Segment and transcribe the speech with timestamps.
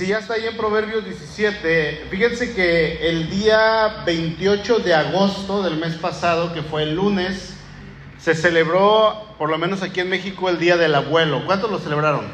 [0.00, 5.76] si ya está ahí en Proverbios 17, fíjense que el día 28 de agosto del
[5.76, 7.54] mes pasado, que fue el lunes,
[8.18, 11.44] se celebró, por lo menos aquí en México, el Día del Abuelo.
[11.44, 12.28] ¿Cuántos lo celebraron?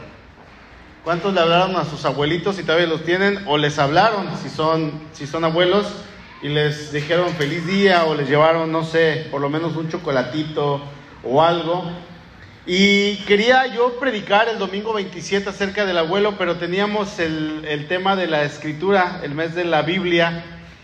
[1.02, 3.42] ¿Cuántos le hablaron a sus abuelitos si todavía los tienen?
[3.48, 5.88] ¿O les hablaron si son, si son abuelos
[6.42, 10.82] y les dijeron feliz día o les llevaron, no sé, por lo menos un chocolatito
[11.24, 11.82] o algo?
[12.68, 18.16] Y quería yo predicar el domingo 27 acerca del abuelo, pero teníamos el, el, tema
[18.16, 20.42] de la escritura, el mes de la Biblia,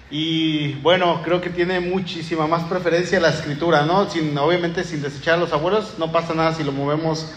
[0.09, 4.09] y bueno, creo que tiene muchísima más preferencia la escritura, ¿no?
[4.09, 7.33] Sin, obviamente sin desechar a los abuelos, no pasa nada si lo movemos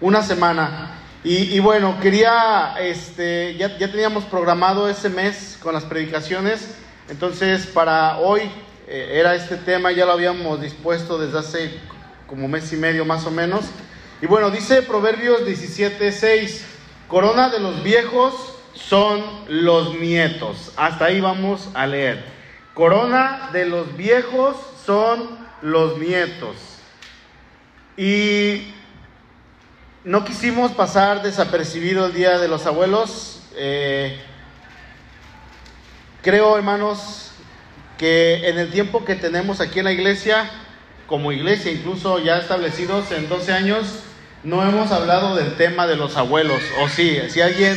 [0.00, 0.98] una semana.
[1.24, 6.76] Y, bueno, quería, este, ya, ya, teníamos programado ese mes con las predicaciones,
[7.08, 8.42] entonces para hoy
[8.86, 11.80] eh, era este tema, ya lo habíamos dispuesto desde hace
[12.26, 13.64] como mes y medio más o menos.
[14.20, 16.62] Y bueno, dice Proverbios 17:6,
[17.08, 18.34] corona de los viejos
[18.74, 20.72] son los nietos.
[20.76, 22.24] Hasta ahí vamos a leer.
[22.74, 26.56] Corona de los viejos son los nietos.
[27.96, 28.74] Y
[30.04, 33.42] no quisimos pasar desapercibido el Día de los Abuelos.
[33.56, 34.20] Eh,
[36.22, 37.32] creo, hermanos,
[37.96, 40.50] que en el tiempo que tenemos aquí en la iglesia,
[41.06, 44.00] como iglesia, incluso ya establecidos en 12 años,
[44.42, 46.62] no hemos hablado del tema de los abuelos.
[46.80, 47.76] O sí, si alguien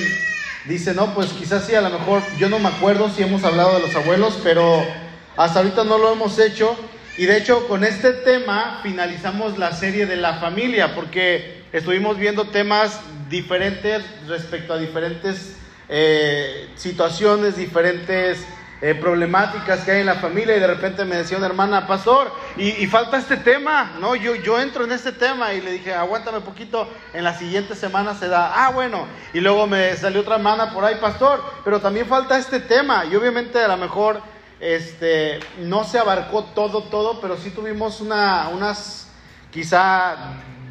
[0.66, 3.76] dice, no, pues quizás sí, a lo mejor yo no me acuerdo si hemos hablado
[3.76, 4.86] de los abuelos, pero
[5.38, 6.76] hasta ahorita no lo hemos hecho.
[7.18, 12.46] Y de hecho, con este tema finalizamos la serie de la familia, porque estuvimos viendo
[12.46, 15.56] temas diferentes respecto a diferentes
[15.90, 18.46] eh, situaciones, diferentes
[18.82, 22.32] eh, problemáticas que hay en la familia y de repente me decía una hermana, pastor,
[22.56, 24.16] y, falta este tema, ¿no?
[24.16, 28.16] Yo, yo entro en este tema y le dije, aguántame poquito, en la siguiente semana
[28.16, 32.08] se da, ah, bueno, y luego me salió otra hermana por ahí, pastor, pero también
[32.08, 34.22] falta este tema, y obviamente a lo mejor
[34.62, 39.10] este, no se abarcó todo, todo, pero sí tuvimos una, unas
[39.52, 40.16] quizá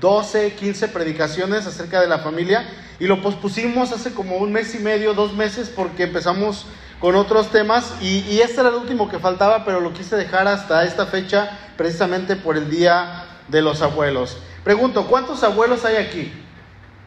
[0.01, 2.67] 12, 15 predicaciones acerca de la familia,
[2.99, 6.65] y lo pospusimos hace como un mes y medio, dos meses, porque empezamos
[7.01, 10.85] con otros temas y, este era el último que faltaba, pero lo quise dejar hasta
[10.85, 14.39] esta fecha precisamente por el Día de los Abuelos.
[14.65, 16.33] Pregunto, ¿cuántos abuelos hay aquí?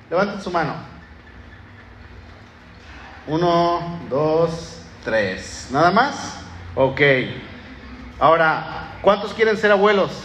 [0.09, 0.75] Levanten su mano.
[3.27, 5.67] Uno, dos, tres.
[5.71, 6.37] ¿Nada más?
[6.75, 7.01] Ok.
[8.19, 10.11] Ahora, ¿cuántos quieren ser abuelos?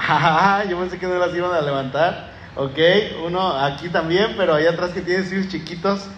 [0.00, 2.32] Ah, yo pensé que no las iban a levantar.
[2.54, 2.78] Ok,
[3.26, 6.08] uno aquí también, pero allá atrás que tienen hijos chiquitos.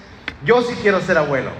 [0.45, 1.51] Yo sí quiero ser abuelo.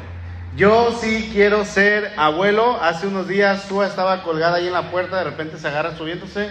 [0.57, 2.83] Yo sí quiero ser abuelo.
[2.83, 6.51] Hace unos días Sua estaba colgada ahí en la puerta, de repente se agarra subiéndose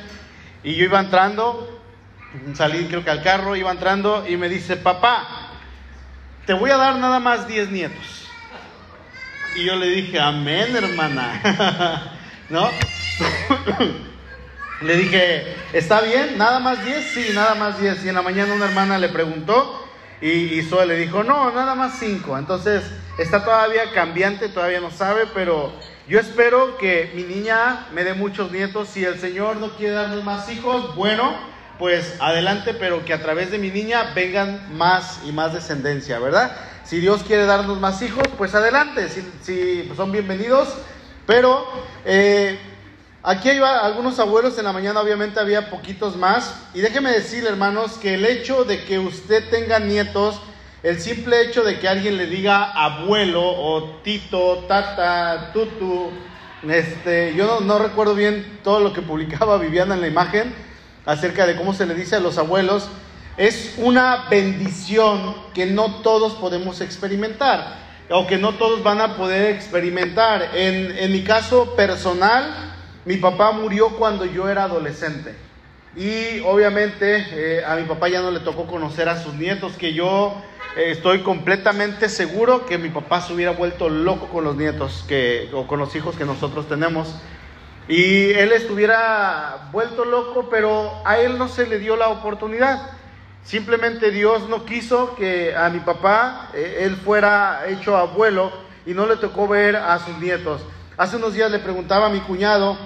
[0.64, 1.82] y yo iba entrando,
[2.54, 5.52] salí creo que al carro, iba entrando y me dice, papá,
[6.46, 8.28] te voy a dar nada más 10 nietos.
[9.56, 12.14] Y yo le dije, amén, hermana.
[12.50, 12.70] ¿No?
[14.82, 16.38] le dije, ¿está bien?
[16.38, 17.06] ¿Nada más 10?
[17.14, 18.06] Sí, nada más 10.
[18.06, 19.89] Y en la mañana una hermana le preguntó
[20.22, 22.38] y, y Zoe le dijo, no, nada más cinco.
[22.38, 22.84] Entonces
[23.18, 25.74] está todavía cambiante, todavía no sabe, pero
[26.08, 28.90] yo espero que mi niña me dé muchos nietos.
[28.90, 31.34] Si el Señor no quiere darnos más hijos, bueno,
[31.78, 36.56] pues adelante, pero que a través de mi niña vengan más y más descendencia, ¿verdad?
[36.84, 40.70] Si Dios quiere darnos más hijos, pues adelante, si, si son bienvenidos,
[41.26, 41.66] pero...
[42.06, 42.60] Eh,
[43.22, 46.56] Aquí hay algunos abuelos, en la mañana obviamente había poquitos más.
[46.74, 50.40] Y déjeme decirle, hermanos, que el hecho de que usted tenga nietos,
[50.84, 56.12] el simple hecho de que alguien le diga abuelo o tito, tata, tutu,
[56.68, 60.54] este, yo no, recuerdo bien todo lo que publicaba Viviana en la imagen
[61.06, 62.88] acerca de cómo se le dice a los abuelos,
[63.36, 69.54] es una bendición que no todos podemos experimentar o que no todos van a poder
[69.54, 70.52] experimentar.
[70.54, 72.70] En, en mi caso personal,
[73.06, 75.36] mi papá murió cuando yo era adolescente.
[75.96, 79.94] Y obviamente eh, a mi papá ya no le tocó conocer a sus nietos, que
[79.94, 80.36] yo
[80.78, 85.50] eh, estoy completamente seguro que mi papá se hubiera vuelto loco con los nietos que,
[85.54, 87.16] o con los hijos que nosotros tenemos.
[87.88, 92.92] Y él estuviera vuelto loco, pero a él no se le dio la oportunidad.
[93.44, 98.52] Simplemente Dios no quiso que a mi papá eh, él fuera hecho abuelo
[98.86, 100.62] y no le tocó ver a sus nietos.
[101.00, 102.78] Hace unos días le preguntaba a mi cuñado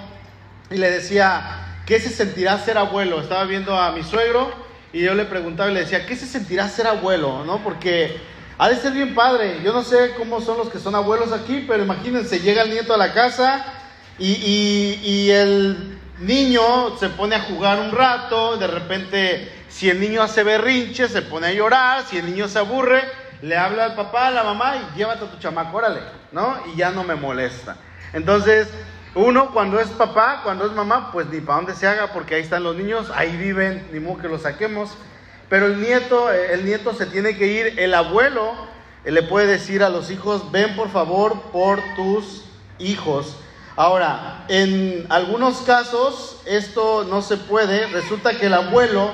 [0.70, 3.20] y le decía, ¿qué se sentirá ser abuelo?
[3.20, 4.52] Estaba viendo a mi suegro
[4.92, 7.44] y yo le preguntaba y le decía, ¿qué se sentirá ser abuelo?
[7.44, 7.58] ¿No?
[7.64, 8.16] Porque
[8.56, 9.62] ha de ser bien padre.
[9.64, 12.94] Yo no sé cómo son los que son abuelos aquí, pero imagínense, llega el nieto
[12.94, 13.66] a la casa
[14.20, 20.44] y, el niño se pone a jugar un rato, de repente si el niño hace
[20.44, 23.02] berrinche, se pone a llorar, si el niño se aburre,
[23.42, 25.98] le habla al papá, a la mamá y llévate a tu chamaco, órale,
[26.30, 26.58] ¿no?
[26.72, 27.76] Y ya no me molesta.
[28.14, 28.68] Entonces,
[29.14, 32.42] uno cuando es papá, cuando es mamá, pues ni para dónde se haga, porque ahí
[32.42, 34.90] están los niños, ahí viven, ni modo que los saquemos.
[35.50, 38.54] Pero el nieto, el nieto se tiene que ir, el abuelo
[39.04, 42.44] le puede decir a los hijos, ven por favor por tus
[42.78, 43.36] hijos.
[43.76, 49.10] Ahora, en algunos casos esto no se puede, resulta que el abuelo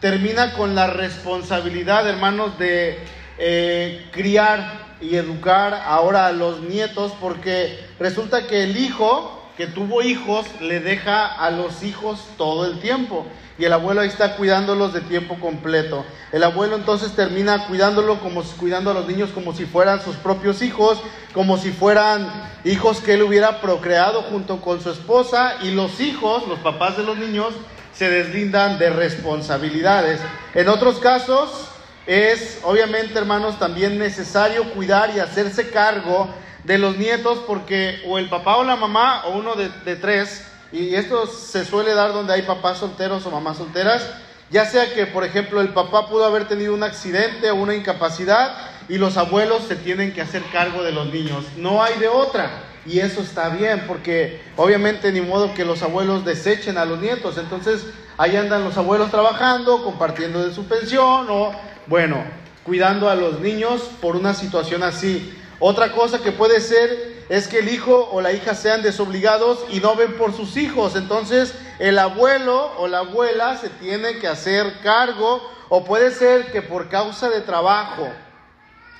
[0.00, 2.98] termina con la responsabilidad, hermanos, de
[3.38, 10.02] eh, criar y educar ahora a los nietos, porque resulta que el hijo que tuvo
[10.02, 13.26] hijos le deja a los hijos todo el tiempo
[13.58, 16.04] y el abuelo ahí está cuidándolos de tiempo completo.
[16.32, 20.62] El abuelo entonces termina cuidándolo como cuidando a los niños como si fueran sus propios
[20.62, 20.98] hijos,
[21.34, 22.28] como si fueran
[22.64, 27.02] hijos que él hubiera procreado junto con su esposa y los hijos, los papás de
[27.02, 27.52] los niños,
[27.92, 30.18] se deslindan de responsabilidades.
[30.54, 31.71] En otros casos
[32.06, 36.28] es obviamente, hermanos, también necesario cuidar y hacerse cargo
[36.64, 40.44] de los nietos porque o el papá o la mamá o uno de, de tres
[40.72, 44.08] y esto se suele dar donde hay papás solteros o mamás solteras,
[44.50, 48.54] ya sea que, por ejemplo, el papá pudo haber tenido un accidente o una incapacidad
[48.88, 51.44] y los abuelos se tienen que hacer cargo de los niños.
[51.56, 52.50] No hay de otra.
[52.84, 57.38] Y eso está bien, porque obviamente ni modo que los abuelos desechen a los nietos.
[57.38, 57.84] Entonces,
[58.18, 61.52] ahí andan los abuelos trabajando, compartiendo de su pensión o,
[61.86, 62.22] bueno,
[62.64, 65.36] cuidando a los niños por una situación así.
[65.58, 69.80] Otra cosa que puede ser es que el hijo o la hija sean desobligados y
[69.80, 70.96] no ven por sus hijos.
[70.96, 76.62] Entonces el abuelo o la abuela se tiene que hacer cargo o puede ser que
[76.62, 78.08] por causa de trabajo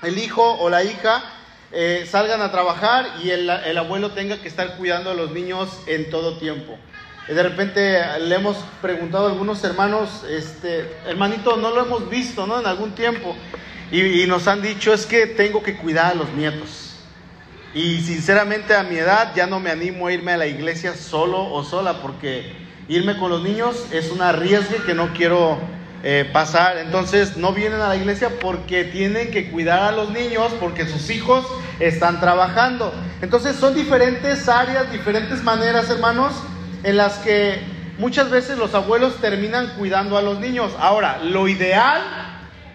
[0.01, 1.23] el hijo o la hija
[1.71, 6.09] eh, salgan a trabajar y el, abuelo tenga que estar cuidando a los niños en
[6.09, 6.77] todo tiempo.
[7.27, 12.59] De repente le hemos preguntado a algunos hermanos, este, hermanito, no lo hemos visto, ¿no?
[12.59, 13.35] En algún tiempo.
[13.91, 16.93] y nos han dicho, es que tengo que cuidar a los nietos.
[17.73, 21.51] Y sinceramente a mi edad ya no me animo a irme a la iglesia solo
[21.51, 22.53] o sola porque
[22.87, 25.57] irme con los niños es un arriesgue que no quiero
[26.03, 26.77] eh, pasar.
[26.77, 31.09] Entonces no vienen a la iglesia porque tienen que cuidar a los niños porque sus
[31.09, 31.47] hijos
[31.79, 32.93] están trabajando.
[33.23, 36.33] Entonces son diferentes áreas, diferentes maneras, hermanos,
[36.83, 37.61] en las que
[37.97, 40.73] muchas veces los abuelos terminan cuidando a los niños.
[40.79, 42.01] Ahora, lo ideal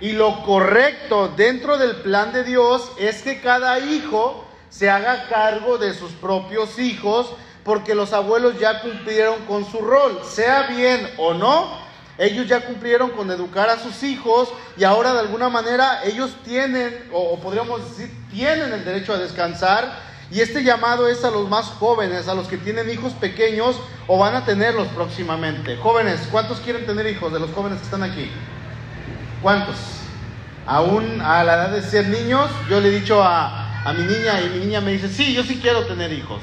[0.00, 5.78] y lo correcto dentro del plan de Dios es que cada hijo se haga cargo
[5.78, 7.32] de sus propios hijos,
[7.64, 11.88] porque los abuelos ya cumplieron con su rol, sea bien o no,
[12.19, 17.08] ellos ya cumplieron con educar a sus hijos y ahora de alguna manera ellos tienen,
[17.12, 20.07] o, podríamos decir, tienen el derecho a descansar.
[20.31, 23.77] Y este llamado es a los más jóvenes, a los que tienen hijos pequeños
[24.07, 25.77] o van a tenerlos próximamente.
[25.79, 28.31] Jóvenes, ¿cuántos quieren tener hijos de los jóvenes que están aquí?
[29.43, 29.77] ¿Cuántos?
[30.67, 34.41] Aún a la edad de ser niños, yo le he dicho a, a mi niña
[34.43, 36.43] y mi niña me dice, sí, yo sí quiero tener hijos,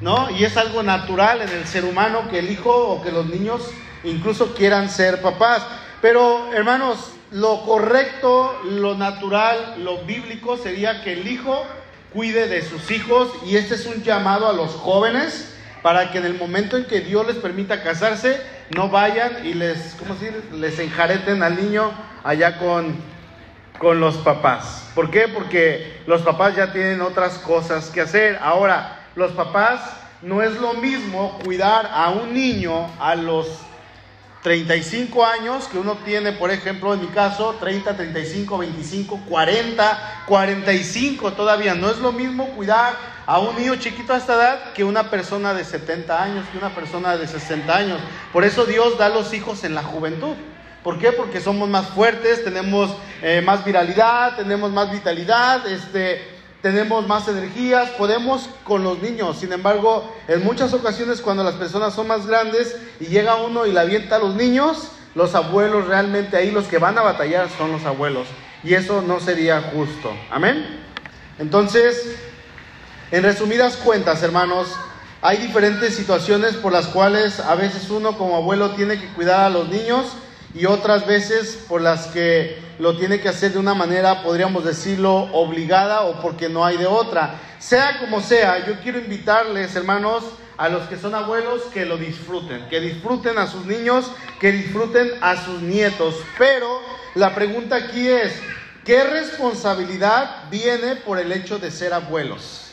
[0.00, 0.30] ¿no?
[0.30, 3.62] Y es algo natural en el ser humano que el hijo o que los niños
[4.02, 5.62] incluso quieran ser papás.
[6.00, 11.66] Pero, hermanos, lo correcto, lo natural, lo bíblico sería que el hijo
[12.16, 16.24] cuide de sus hijos y este es un llamado a los jóvenes para que en
[16.24, 18.40] el momento en que Dios les permita casarse,
[18.74, 20.32] no vayan y les, ¿cómo decir?
[20.54, 21.92] les enjareten al niño
[22.24, 22.96] allá con
[23.78, 24.90] con los papás.
[24.94, 25.28] ¿Por qué?
[25.28, 28.38] Porque los papás ya tienen otras cosas que hacer.
[28.40, 29.80] Ahora, los papás
[30.22, 33.65] no es lo mismo cuidar a un niño a los
[34.46, 41.32] 35 años que uno tiene, por ejemplo, en mi caso, 30, 35, 25, 40, 45
[41.32, 41.74] todavía.
[41.74, 42.94] No es lo mismo cuidar
[43.26, 46.72] a un niño chiquito a esta edad que una persona de 70 años, que una
[46.72, 47.98] persona de 60 años.
[48.32, 50.36] Por eso Dios da los hijos en la juventud.
[50.84, 51.10] ¿Por qué?
[51.10, 56.35] Porque somos más fuertes, tenemos eh, más viralidad, tenemos más vitalidad, este,
[56.66, 59.38] tenemos más energías, podemos con los niños.
[59.38, 63.72] Sin embargo, en muchas ocasiones cuando las personas son más grandes y llega uno y
[63.72, 67.70] la avienta a los niños, los abuelos realmente ahí los que van a batallar son
[67.70, 68.26] los abuelos.
[68.64, 70.12] Y eso no sería justo.
[70.28, 70.80] Amén.
[71.38, 72.16] Entonces,
[73.12, 74.66] en resumidas cuentas, hermanos,
[75.22, 79.50] hay diferentes situaciones por las cuales a veces uno como abuelo tiene que cuidar a
[79.50, 80.04] los niños
[80.52, 85.14] y otras veces por las que lo tiene que hacer de una manera, podríamos decirlo,
[85.32, 87.40] obligada o porque no hay de otra.
[87.58, 90.24] Sea como sea, yo quiero invitarles, hermanos,
[90.56, 95.10] a los que son abuelos, que lo disfruten, que disfruten a sus niños, que disfruten
[95.20, 96.16] a sus nietos.
[96.38, 96.80] Pero
[97.14, 98.40] la pregunta aquí es,
[98.84, 102.72] ¿qué responsabilidad viene por el hecho de ser abuelos?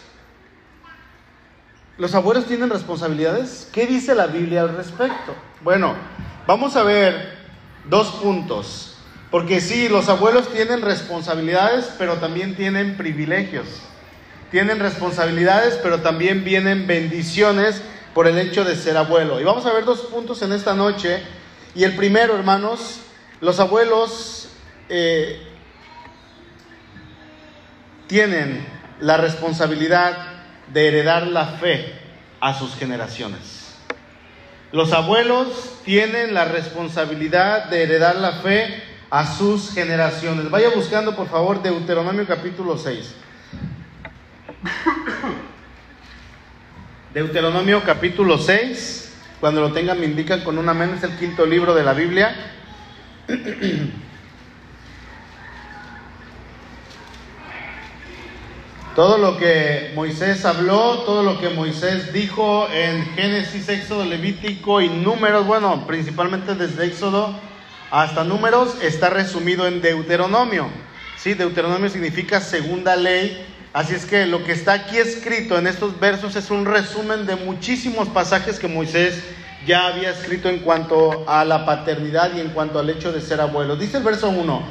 [1.98, 3.70] ¿Los abuelos tienen responsabilidades?
[3.72, 5.36] ¿Qué dice la Biblia al respecto?
[5.62, 5.94] Bueno,
[6.48, 7.38] vamos a ver
[7.86, 8.93] dos puntos.
[9.34, 13.66] Porque sí, los abuelos tienen responsabilidades, pero también tienen privilegios.
[14.52, 17.82] Tienen responsabilidades, pero también vienen bendiciones
[18.14, 19.42] por el hecho de ser abuelo.
[19.42, 21.24] Y vamos a ver dos puntos en esta noche.
[21.74, 23.00] Y el primero, hermanos,
[23.42, 24.50] los abuelos
[24.88, 25.42] eh,
[28.06, 28.64] tienen
[29.00, 30.16] la responsabilidad
[30.72, 31.92] de heredar la fe
[32.40, 33.78] a sus generaciones.
[34.72, 40.50] Los abuelos tienen la responsabilidad de heredar la fe a sus generaciones.
[40.50, 43.14] Vaya buscando, por favor, Deuteronomio capítulo 6.
[47.14, 49.14] Deuteronomio capítulo 6.
[49.40, 52.36] Cuando lo tengan me indican con una mano, es el quinto libro de la Biblia.
[58.96, 64.90] Todo lo que Moisés habló, todo lo que Moisés dijo en Génesis, Éxodo, Levítico y
[64.90, 67.36] Números, bueno, principalmente desde Éxodo
[67.94, 70.68] hasta Números, está resumido en Deuteronomio.
[71.16, 73.46] Sí, Deuteronomio significa segunda ley.
[73.72, 77.36] Así es que lo que está aquí escrito en estos versos es un resumen de
[77.36, 79.24] muchísimos pasajes que Moisés
[79.68, 83.40] ya había escrito en cuanto a la paternidad y en cuanto al hecho de ser
[83.40, 83.76] abuelo.
[83.76, 84.64] Dice el verso 1.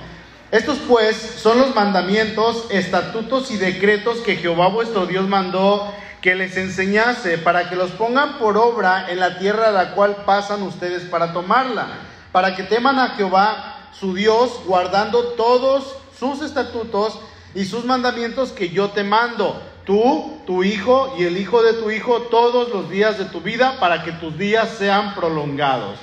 [0.51, 6.57] Estos pues son los mandamientos, estatutos y decretos que Jehová vuestro Dios mandó que les
[6.57, 11.03] enseñase para que los pongan por obra en la tierra a la cual pasan ustedes
[11.05, 11.87] para tomarla,
[12.33, 17.19] para que teman a Jehová su Dios guardando todos sus estatutos
[17.55, 21.91] y sus mandamientos que yo te mando, tú, tu hijo y el hijo de tu
[21.91, 25.99] hijo todos los días de tu vida para que tus días sean prolongados.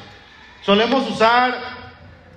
[0.63, 1.57] Solemos usar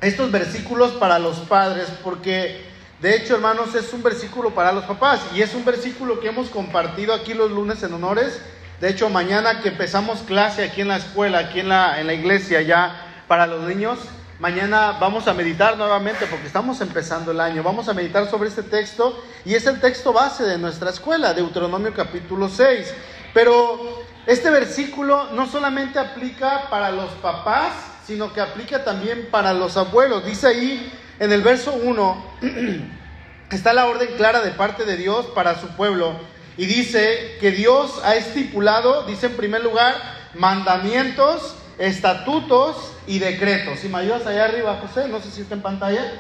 [0.01, 2.65] estos versículos para los padres, porque
[3.01, 6.49] de hecho, hermanos, es un versículo para los papás y es un versículo que hemos
[6.49, 8.41] compartido aquí los lunes en honores.
[8.81, 12.15] De hecho, mañana que empezamos clase aquí en la escuela, aquí en la, en la
[12.15, 13.02] iglesia ya
[13.33, 13.99] para los niños,
[14.41, 17.63] mañana vamos a meditar nuevamente porque estamos empezando el año.
[17.63, 21.95] Vamos a meditar sobre este texto y es el texto base de nuestra escuela, Deuteronomio
[21.95, 22.93] capítulo 6.
[23.33, 27.73] Pero este versículo no solamente aplica para los papás,
[28.07, 30.27] sino que aplica también para los abuelos.
[30.27, 32.27] Dice ahí en el verso 1,
[33.51, 36.21] está la orden clara de parte de Dios para su pueblo.
[36.59, 39.95] Y dice que Dios ha estipulado, dice en primer lugar,
[40.35, 43.81] mandamientos, estatutos y decretos.
[43.81, 46.13] Si me ayudas allá arriba, José, no sé si está en pantalla.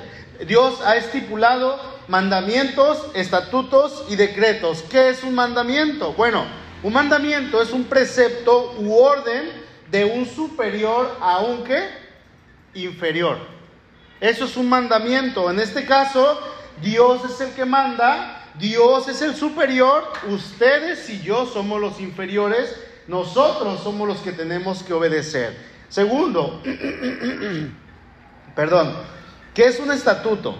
[0.44, 1.78] Dios ha estipulado
[2.08, 4.82] mandamientos, estatutos y decretos.
[4.90, 6.14] ¿Qué es un mandamiento?
[6.14, 6.44] Bueno,
[6.82, 9.52] un mandamiento es un precepto u orden
[9.88, 11.88] de un superior a un qué?
[12.74, 13.38] Inferior.
[14.20, 15.48] Eso es un mandamiento.
[15.48, 16.40] En este caso,
[16.82, 22.74] Dios es el que manda, Dios es el superior, ustedes y yo somos los inferiores,
[23.06, 25.56] nosotros somos los que tenemos que obedecer.
[25.88, 26.62] Segundo,
[28.56, 28.94] perdón,
[29.54, 30.56] ¿qué es un estatuto?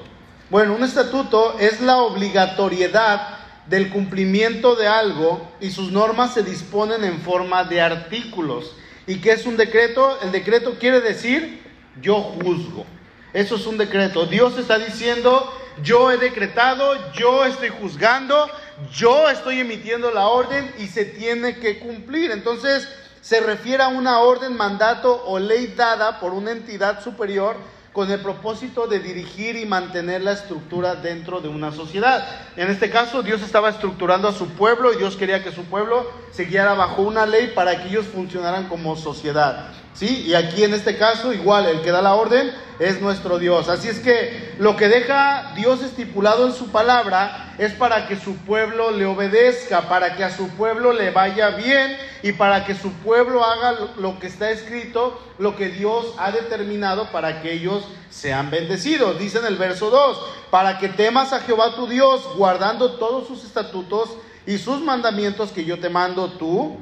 [0.51, 7.05] Bueno, un estatuto es la obligatoriedad del cumplimiento de algo y sus normas se disponen
[7.05, 8.77] en forma de artículos.
[9.07, 10.19] ¿Y qué es un decreto?
[10.23, 11.63] El decreto quiere decir
[12.01, 12.87] yo juzgo.
[13.33, 14.27] Eso es un decreto.
[14.27, 18.49] Dios está diciendo, yo he decretado, yo estoy juzgando,
[18.93, 22.31] yo estoy emitiendo la orden y se tiene que cumplir.
[22.31, 22.89] Entonces
[23.21, 27.57] se refiere a una orden, mandato o ley dada por una entidad superior
[27.93, 32.27] con el propósito de dirigir y mantener la estructura dentro de una sociedad.
[32.57, 36.11] En este caso, Dios estaba estructurando a su pueblo y Dios quería que su pueblo
[36.33, 39.82] se guiara bajo una ley para que ellos funcionaran como sociedad.
[39.95, 40.25] ¿Sí?
[40.27, 43.69] Y aquí en este caso, igual, el que da la orden es nuestro Dios.
[43.69, 48.37] Así es que lo que deja Dios estipulado en su palabra es para que su
[48.39, 52.91] pueblo le obedezca, para que a su pueblo le vaya bien y para que su
[52.93, 58.51] pueblo haga lo que está escrito, lo que Dios ha determinado para que ellos sean
[58.51, 59.19] bendecidos.
[59.19, 60.19] Dice en el verso 2,
[60.51, 64.09] para que temas a Jehová tu Dios, guardando todos sus estatutos
[64.47, 66.79] y sus mandamientos que yo te mando tú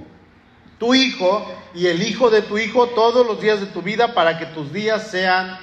[0.80, 4.38] tu hijo y el hijo de tu hijo todos los días de tu vida para
[4.38, 5.58] que tus días sean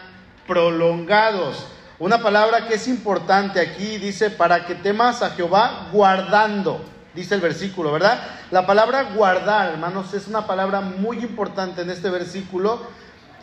[0.45, 1.65] prolongados.
[1.97, 7.41] Una palabra que es importante aquí dice, para que temas a Jehová guardando, dice el
[7.41, 8.21] versículo, ¿verdad?
[8.51, 12.85] La palabra guardar, hermanos, es una palabra muy importante en este versículo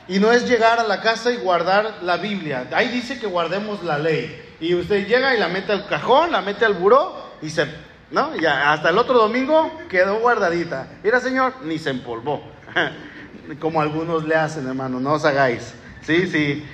[0.07, 2.69] y no es llegar a la casa y guardar la Biblia.
[2.73, 4.41] Ahí dice que guardemos la ley.
[4.61, 7.67] Y usted llega y la mete al cajón, la mete al buró y se
[8.11, 8.37] ¿no?
[8.37, 10.89] Ya hasta el otro domingo quedó guardadita.
[11.03, 12.43] Mira, Señor, ni se empolvó.
[13.61, 15.75] Como algunos le hacen, hermano, no os hagáis.
[16.03, 16.65] Sí, sí.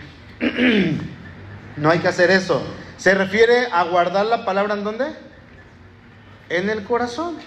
[1.77, 2.61] No hay que hacer eso.
[2.99, 5.07] Se refiere a guardar la palabra en dónde?
[6.51, 7.39] En el corazón.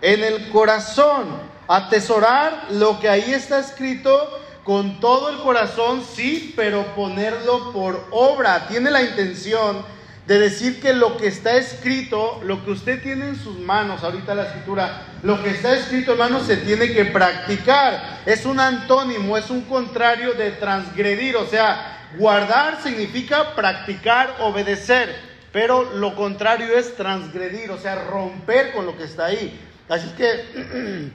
[0.00, 1.26] En el corazón.
[1.68, 8.66] Atesorar lo que ahí está escrito con todo el corazón, sí, pero ponerlo por obra.
[8.68, 9.82] Tiene la intención
[10.28, 14.34] de decir que lo que está escrito, lo que usted tiene en sus manos, ahorita
[14.34, 18.20] la escritura, lo que está escrito, hermano, se tiene que practicar.
[18.26, 25.16] Es un antónimo, es un contrario de transgredir, o sea, guardar significa practicar, obedecer,
[25.50, 29.58] pero lo contrario es transgredir, o sea, romper con lo que está ahí.
[29.88, 31.10] Así que,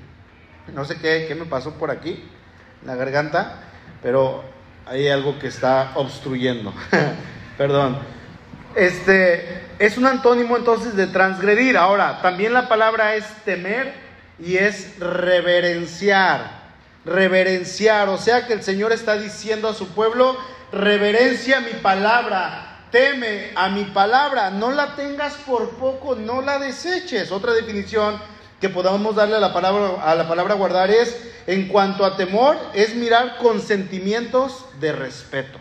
[0.73, 2.27] no sé qué, qué me pasó por aquí,
[2.83, 3.59] la garganta,
[4.01, 4.43] pero
[4.87, 6.73] hay algo que está obstruyendo.
[7.59, 8.22] Perdón.
[8.75, 11.77] Este es un antónimo entonces de transgredir.
[11.77, 13.93] Ahora, también la palabra es temer
[14.39, 16.63] y es reverenciar.
[17.05, 20.37] Reverenciar, o sea que el Señor está diciendo a su pueblo,
[20.71, 27.31] reverencia mi palabra, teme a mi palabra, no la tengas por poco, no la deseches.
[27.31, 28.19] Otra definición
[28.61, 31.15] que podamos darle a la palabra, a la palabra guardar es,
[31.45, 35.59] en cuanto a temor, es mirar con sentimientos de respeto.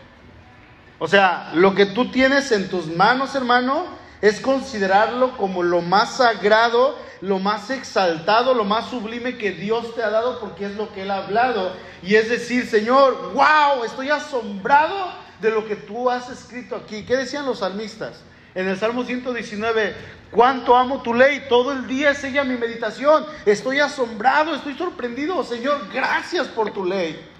[1.03, 3.87] O sea, lo que tú tienes en tus manos, hermano,
[4.21, 10.05] es considerarlo como lo más sagrado, lo más exaltado, lo más sublime que Dios te
[10.05, 11.73] ha dado porque es lo que Él ha hablado.
[12.05, 17.03] Y es decir, Señor, wow, estoy asombrado de lo que tú has escrito aquí.
[17.05, 18.21] ¿Qué decían los salmistas?
[18.55, 19.97] En el Salmo 119,
[20.31, 23.27] cuánto amo tu ley, todo el día es ella mi meditación.
[23.45, 27.32] Estoy asombrado, estoy sorprendido, Señor, gracias por tu ley.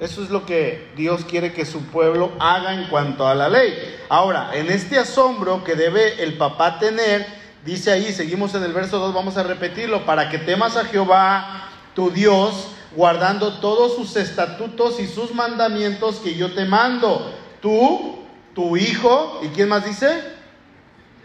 [0.00, 3.74] Eso es lo que Dios quiere que su pueblo haga en cuanto a la ley.
[4.08, 7.26] Ahora, en este asombro que debe el papá tener,
[7.64, 11.68] dice ahí, seguimos en el verso 2, vamos a repetirlo, para que temas a Jehová,
[11.94, 17.34] tu Dios, guardando todos sus estatutos y sus mandamientos que yo te mando.
[17.60, 18.20] Tú,
[18.54, 20.22] tu hijo, ¿y quién más dice?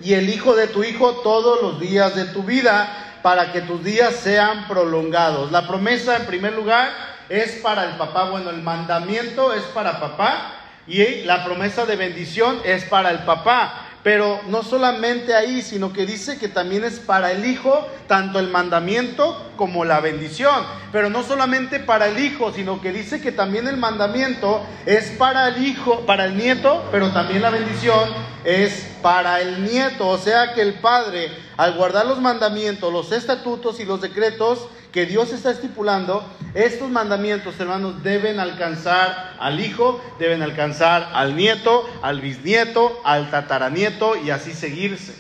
[0.02, 3.84] Y el hijo de tu hijo todos los días de tu vida, para que tus
[3.84, 5.52] días sean prolongados.
[5.52, 8.30] La promesa, en primer lugar, es para el papá.
[8.30, 10.56] Bueno, el mandamiento es para papá
[10.88, 13.90] y la promesa de bendición es para el papá.
[14.04, 18.50] Pero no solamente ahí, sino que dice que también es para el hijo, tanto el
[18.50, 20.66] mandamiento como la bendición.
[20.92, 25.48] Pero no solamente para el hijo, sino que dice que también el mandamiento es para
[25.48, 28.10] el hijo, para el nieto, pero también la bendición
[28.44, 30.10] es para el nieto.
[30.10, 35.08] O sea que el padre, al guardar los mandamientos, los estatutos y los decretos, que
[35.08, 42.22] Dios está estipulando, estos mandamientos, hermanos, deben alcanzar al hijo, deben alcanzar al nieto, al
[42.22, 45.16] bisnieto, al tataranieto y así seguirse.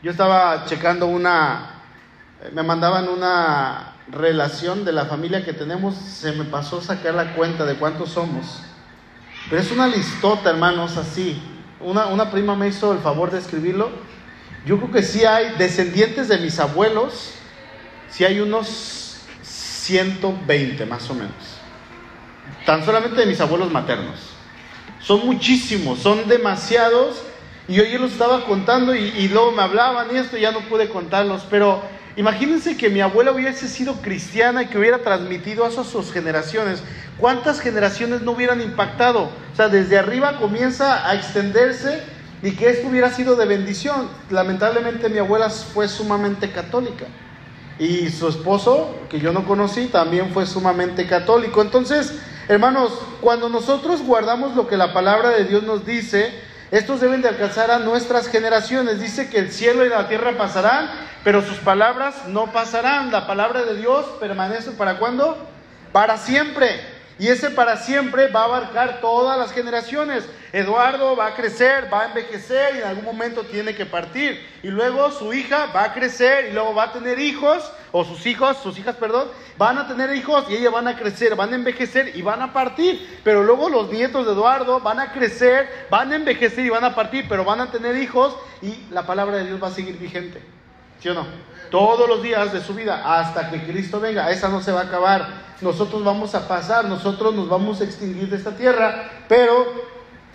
[0.00, 1.82] Yo estaba checando una,
[2.52, 7.66] me mandaban una relación de la familia que tenemos, se me pasó sacar la cuenta
[7.66, 8.62] de cuántos somos.
[9.50, 11.42] Pero es una listota, hermanos, así.
[11.80, 13.90] Una, una prima me hizo el favor de escribirlo.
[14.64, 17.34] Yo creo que sí hay descendientes de mis abuelos,
[18.10, 19.10] si hay unos
[19.42, 21.60] 120 más o menos.
[22.66, 24.30] Tan solamente de mis abuelos maternos.
[25.00, 27.22] Son muchísimos, son demasiados.
[27.68, 31.46] Y yo los estaba contando y, luego me hablaban y esto ya no pude contarlos.
[31.48, 31.82] Pero
[32.16, 36.82] imagínense que mi abuela hubiese sido cristiana y que hubiera transmitido eso a sus generaciones.
[37.16, 39.30] ¿Cuántas generaciones no hubieran impactado?
[39.52, 42.02] O sea, desde arriba comienza a extenderse
[42.42, 44.08] y que esto hubiera sido de bendición.
[44.30, 47.06] Lamentablemente mi abuela fue sumamente católica.
[47.80, 51.62] Y su esposo, que yo no conocí, también fue sumamente católico.
[51.62, 52.14] Entonces,
[52.46, 56.30] hermanos, cuando nosotros guardamos lo que la palabra de Dios nos dice,
[56.70, 59.00] estos deben de alcanzar a nuestras generaciones.
[59.00, 60.90] Dice que el cielo y la tierra pasarán,
[61.24, 63.10] pero sus palabras no pasarán.
[63.10, 65.38] La palabra de Dios permanece para cuándo?
[65.90, 66.99] Para siempre.
[67.20, 70.26] Y ese para siempre va a abarcar todas las generaciones.
[70.54, 74.40] Eduardo va a crecer, va a envejecer y en algún momento tiene que partir.
[74.62, 78.24] Y luego su hija va a crecer y luego va a tener hijos, o sus
[78.24, 79.28] hijos, sus hijas, perdón,
[79.58, 82.54] van a tener hijos y ellas van a crecer, van a envejecer y van a
[82.54, 83.20] partir.
[83.22, 86.94] Pero luego los nietos de Eduardo van a crecer, van a envejecer y van a
[86.94, 90.40] partir, pero van a tener hijos y la palabra de Dios va a seguir vigente.
[91.00, 91.26] ¿Sí o no?
[91.70, 94.30] Todos los días de su vida hasta que Cristo venga.
[94.30, 98.28] Esa no se va a acabar nosotros vamos a pasar, nosotros nos vamos a extinguir
[98.28, 99.66] de esta tierra, pero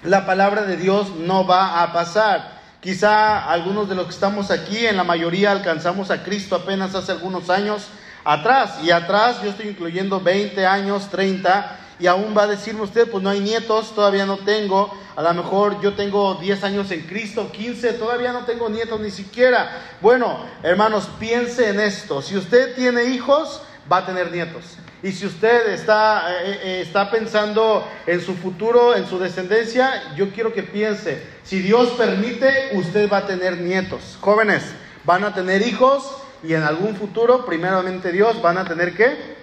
[0.03, 2.61] la palabra de Dios no va a pasar.
[2.79, 7.11] Quizá algunos de los que estamos aquí, en la mayoría alcanzamos a Cristo apenas hace
[7.11, 7.87] algunos años
[8.23, 13.09] atrás, y atrás yo estoy incluyendo 20 años, 30, y aún va a decirme usted,
[13.09, 17.01] pues no hay nietos, todavía no tengo, a lo mejor yo tengo 10 años en
[17.01, 19.81] Cristo, 15, todavía no tengo nietos ni siquiera.
[20.01, 24.77] Bueno, hermanos, piense en esto, si usted tiene hijos, va a tener nietos.
[25.03, 30.31] Y si usted está, eh, eh, está pensando en su futuro, en su descendencia, yo
[30.31, 34.17] quiero que piense, si Dios permite, usted va a tener nietos.
[34.19, 34.63] Jóvenes,
[35.03, 39.35] van a tener hijos y en algún futuro, primeramente Dios, van a tener qué?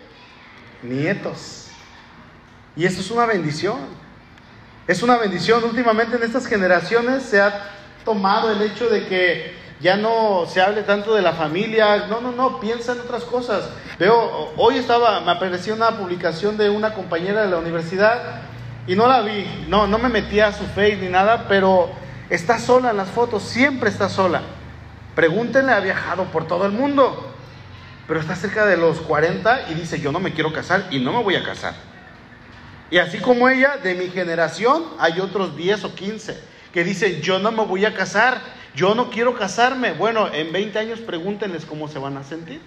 [0.82, 1.68] Nietos.
[2.74, 3.78] Y eso es una bendición.
[4.86, 5.62] Es una bendición.
[5.62, 7.70] Últimamente en estas generaciones se ha
[8.04, 12.06] tomado el hecho de que ya no se hable tanto de la familia.
[12.08, 13.68] No, no, no, piensa en otras cosas.
[13.98, 18.42] Veo, hoy estaba, me apareció una publicación de una compañera de la universidad
[18.86, 19.66] y no la vi.
[19.68, 21.90] No, no me metí a su face ni nada, pero
[22.30, 24.42] está sola en las fotos, siempre está sola.
[25.16, 27.34] Pregúntenle, ha viajado por todo el mundo,
[28.06, 31.12] pero está cerca de los 40 y dice, yo no me quiero casar y no
[31.12, 31.74] me voy a casar.
[32.88, 37.38] Y así como ella, de mi generación, hay otros 10 o 15 que dicen, yo
[37.38, 38.40] no me voy a casar,
[38.74, 39.92] yo no quiero casarme.
[39.92, 42.60] Bueno, en 20 años pregúntenles cómo se van a sentir,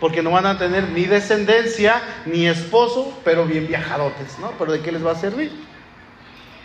[0.00, 4.52] porque no van a tener ni descendencia, ni esposo, pero bien viajadotes, ¿no?
[4.58, 5.50] Pero ¿de qué les va a servir?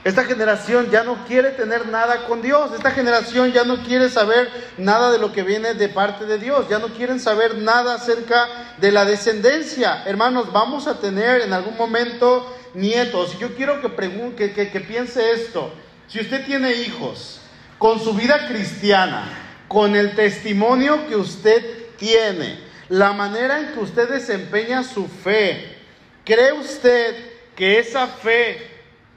[0.04, 2.74] Esta generación ya no quiere tener nada con Dios.
[2.76, 6.68] Esta generación ya no quiere saber nada de lo que viene de parte de Dios.
[6.68, 10.04] Ya no quieren saber nada acerca de la descendencia.
[10.06, 13.36] Hermanos, vamos a tener en algún momento nietos.
[13.36, 15.72] Y yo quiero que, que, que piense esto.
[16.10, 17.40] Si usted tiene hijos,
[17.84, 19.26] con su vida cristiana,
[19.68, 25.80] con el testimonio que usted tiene, la manera en que usted desempeña su fe,
[26.24, 27.14] ¿cree usted
[27.58, 28.70] que esa fe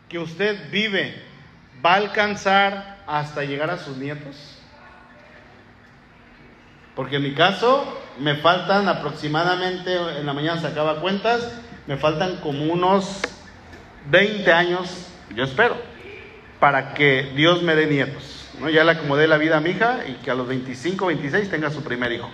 [0.09, 1.15] que usted vive
[1.85, 4.59] va a alcanzar hasta llegar a sus nietos?
[6.97, 11.53] Porque en mi caso me faltan aproximadamente, en la mañana se acaba cuentas,
[11.87, 13.21] me faltan como unos
[14.11, 15.77] 20 años, yo espero,
[16.59, 18.36] para que Dios me dé nietos.
[18.61, 18.69] ¿No?
[18.71, 21.71] Ya le acomodé la vida a mi hija y que a los 25, 26 tenga
[21.71, 22.31] su primer hijo.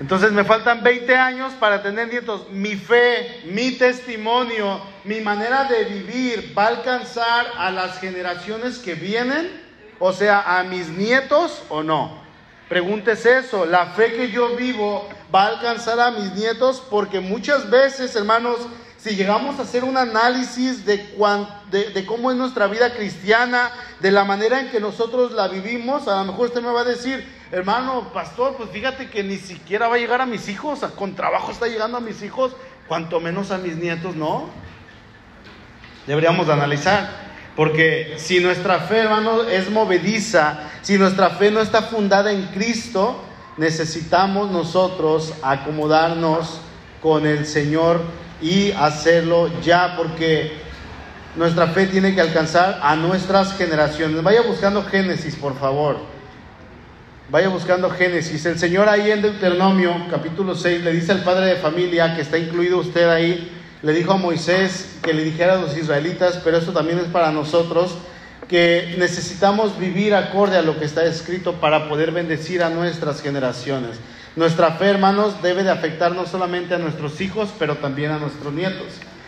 [0.00, 2.48] Entonces me faltan 20 años para tener nietos.
[2.50, 8.94] Mi fe, mi testimonio, mi manera de vivir va a alcanzar a las generaciones que
[8.94, 9.50] vienen,
[9.98, 12.22] o sea, a mis nietos o no.
[12.68, 17.68] Pregúntese eso, la fe que yo vivo va a alcanzar a mis nietos porque muchas
[17.68, 18.58] veces, hermanos,
[18.98, 20.96] si llegamos a hacer un análisis de,
[21.70, 26.18] de, cómo es nuestra vida cristiana, de la manera en que nosotros la vivimos, a
[26.18, 29.94] lo mejor usted me va a decir, hermano, pastor, pues fíjate que ni siquiera va
[29.94, 32.56] a llegar a mis hijos, con trabajo está llegando a mis hijos,
[32.88, 34.50] cuanto menos a mis nietos, ¿no?
[36.08, 37.28] Deberíamos analizar.
[37.54, 43.22] Porque si nuestra fe, hermano, es movediza, si nuestra fe no está fundada en Cristo,
[43.58, 46.60] necesitamos nosotros acomodarnos
[47.00, 48.02] con el Señor
[48.40, 50.52] y hacerlo ya, porque
[51.36, 54.22] nuestra fe tiene que alcanzar a nuestras generaciones.
[54.22, 55.96] Vaya buscando Génesis, por favor.
[57.30, 58.46] Vaya buscando Génesis.
[58.46, 62.38] El Señor ahí en Deuteronomio, capítulo 6, le dice al padre de familia, que está
[62.38, 66.72] incluido usted ahí, le dijo a Moisés que le dijera a los israelitas, pero eso
[66.72, 67.98] también es para nosotros,
[68.48, 73.98] que necesitamos vivir acorde a lo que está escrito para poder bendecir a nuestras generaciones.
[74.36, 78.52] Nuestra fe, hermanos, debe de afectar no solamente a nuestros hijos, pero también a nuestros
[78.52, 78.86] nietos.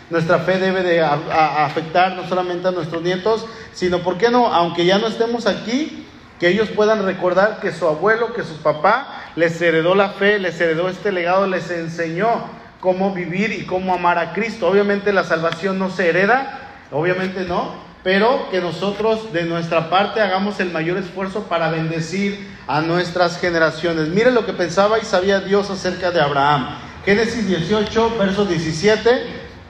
[0.09, 4.47] Nuestra fe debe de afectar no solamente a nuestros nietos, sino, ¿por qué no?
[4.47, 6.05] Aunque ya no estemos aquí,
[6.39, 10.59] que ellos puedan recordar que su abuelo, que su papá les heredó la fe, les
[10.59, 12.45] heredó este legado, les enseñó
[12.79, 14.67] cómo vivir y cómo amar a Cristo.
[14.67, 16.59] Obviamente la salvación no se hereda,
[16.91, 22.81] obviamente no, pero que nosotros de nuestra parte hagamos el mayor esfuerzo para bendecir a
[22.81, 24.07] nuestras generaciones.
[24.09, 26.77] Mire lo que pensaba y sabía Dios acerca de Abraham.
[27.05, 29.09] Génesis 18, verso 17,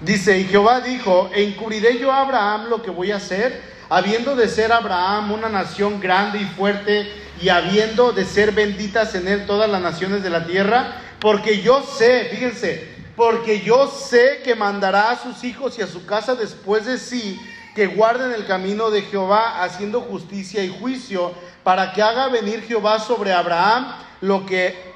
[0.02, 4.48] dice, y Jehová dijo, encubriré yo a Abraham lo que voy a hacer habiendo de
[4.48, 9.70] ser Abraham una nación grande y fuerte, y habiendo de ser benditas en él todas
[9.70, 15.22] las naciones de la tierra, porque yo sé, fíjense, porque yo sé que mandará a
[15.22, 17.38] sus hijos y a su casa después de sí,
[17.76, 23.00] que guarden el camino de Jehová, haciendo justicia y juicio, para que haga venir Jehová
[23.00, 24.92] sobre Abraham lo que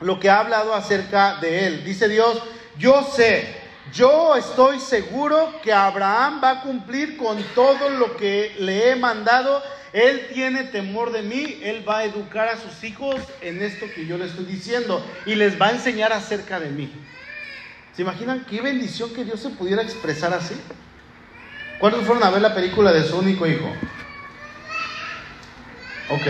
[0.00, 1.84] lo que ha hablado acerca de él.
[1.84, 2.40] Dice Dios,
[2.78, 3.58] yo sé
[3.92, 9.62] yo estoy seguro que Abraham va a cumplir con todo lo que le he mandado.
[9.94, 14.04] Él tiene temor de mí, él va a educar a sus hijos en esto que
[14.04, 16.92] yo le estoy diciendo y les va a enseñar acerca de mí.
[17.96, 20.54] ¿Se imaginan qué bendición que Dios se pudiera expresar así?
[21.78, 23.68] ¿Cuántos fueron a ver la película de su único hijo?
[26.10, 26.26] Ok.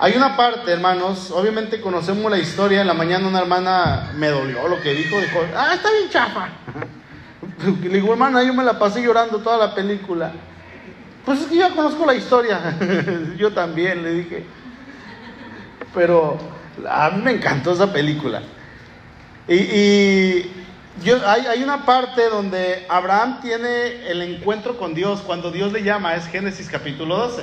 [0.00, 2.82] Hay una parte, hermanos, obviamente conocemos la historia.
[2.82, 5.20] En la mañana una hermana me dolió lo que dijo.
[5.20, 6.48] Dijo, ah, está bien chafa.
[7.82, 10.30] Le digo, hermana, yo me la pasé llorando toda la película.
[11.24, 12.60] Pues es que ya conozco la historia.
[13.36, 14.46] yo también, le dije.
[15.92, 16.38] Pero
[16.88, 18.42] a mí me encantó esa película.
[19.48, 20.46] Y,
[21.26, 26.26] hay, una parte donde Abraham tiene el encuentro con Dios cuando Dios le llama, es
[26.26, 27.42] Génesis capítulo 12.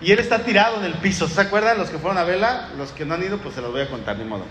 [0.00, 1.28] Y él está tirado en el piso.
[1.28, 2.70] ¿Se acuerdan los que fueron a verla?
[2.76, 4.44] Los que no han ido, pues se los voy a contar, de modo.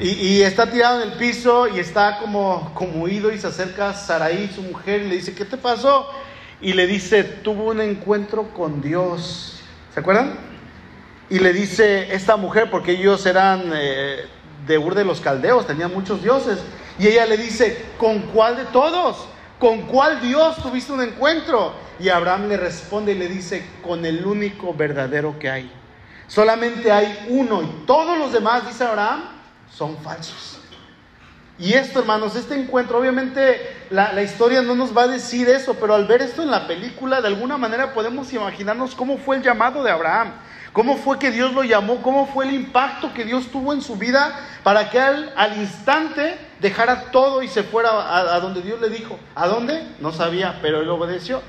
[0.00, 3.94] Y, está tirado en el piso y está como, como ido y se acerca a
[3.94, 6.08] Saraí, su mujer, y le dice, ¿qué te pasó?
[6.60, 9.60] Y le dice, tuvo un encuentro con Dios.
[9.92, 10.38] ¿Se acuerdan?
[11.28, 14.26] Y le dice esta mujer, porque ellos eran eh,
[14.68, 16.58] de Ur de los Caldeos, tenían muchos dioses.
[16.98, 19.26] Y ella le dice, ¿con cuál de todos?
[19.58, 21.72] ¿Con cuál Dios tuviste un encuentro?
[21.98, 25.72] Y Abraham le responde y le dice, con el único verdadero que hay.
[26.26, 29.24] Solamente hay uno y todos los demás, dice Abraham,
[29.70, 30.60] son falsos.
[31.58, 35.94] Y esto, hermanos, este encuentro, obviamente la, historia no nos va a decir eso, pero
[35.94, 39.82] al ver esto en la película, de alguna manera podemos imaginarnos cómo fue el llamado
[39.82, 40.34] de Abraham,
[40.72, 43.96] cómo fue que Dios lo llamó, cómo fue el impacto que Dios tuvo en su
[43.96, 48.88] vida para que él al instante dejara todo y se fuera a, donde Dios le
[48.88, 49.18] dijo.
[49.34, 49.86] ¿A dónde?
[50.00, 51.42] No sabía, pero él obedeció.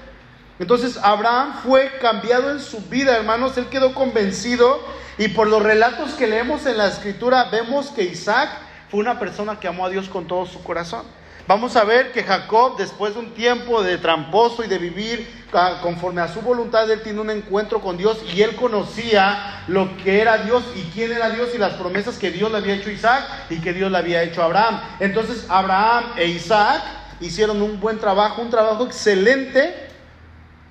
[0.60, 4.80] Entonces Abraham fue cambiado en su vida, hermanos, él quedó convencido
[5.18, 8.50] y por los relatos que leemos en la escritura vemos que Isaac
[8.90, 11.06] fue una persona que amó a Dios con todo su corazón.
[11.50, 15.80] Vamos a ver que Jacob, después de un tiempo de tramposo y de vivir ah,
[15.82, 20.22] conforme a su voluntad, él tiene un encuentro con Dios y él conocía lo que
[20.22, 22.94] era Dios y quién era Dios y las promesas que Dios le había hecho a
[22.94, 24.80] Isaac y que Dios le había hecho a Abraham.
[25.00, 26.84] Entonces Abraham e Isaac
[27.20, 29.74] hicieron un buen trabajo, un trabajo excelente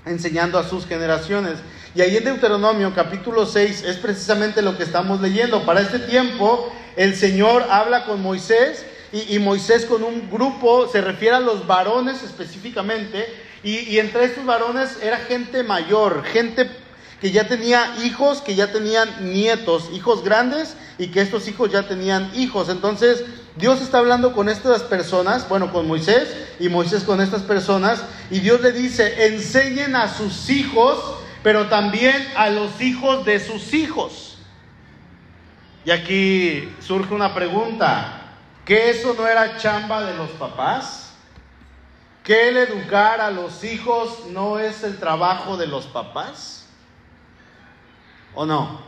[0.06, 1.54] enseñando a sus generaciones.
[1.96, 5.66] Y ahí en Deuteronomio capítulo 6 es precisamente lo que estamos leyendo.
[5.66, 11.36] Para este tiempo el Señor habla con Moisés y, Moisés con un grupo, se refiere
[11.36, 13.26] a los varones específicamente,
[13.62, 16.70] y, y entre estos varones era gente mayor, gente
[17.20, 21.88] que ya tenía hijos, que ya tenían nietos, hijos grandes y que estos hijos ya
[21.88, 22.68] tenían hijos.
[22.68, 23.24] Entonces
[23.56, 26.28] Dios está hablando con estas personas, bueno, con Moisés
[26.60, 32.14] y Moisés con estas personas, y Dios le dice, enseñen a sus hijos pero también
[32.36, 34.38] a los hijos de sus hijos.
[35.84, 38.17] Y aquí surge una pregunta,
[38.68, 41.14] ¿que eso no era chamba de los papás?
[42.22, 46.66] ¿Que el educar a los hijos no es el trabajo de los papás?
[48.34, 48.82] ¿O no?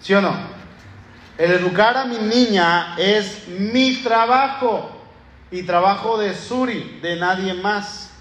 [0.00, 0.34] ¿Sí o no?
[1.36, 4.92] El educar a mi niña es mi trabajo
[5.50, 8.12] y trabajo de Suri, de nadie más.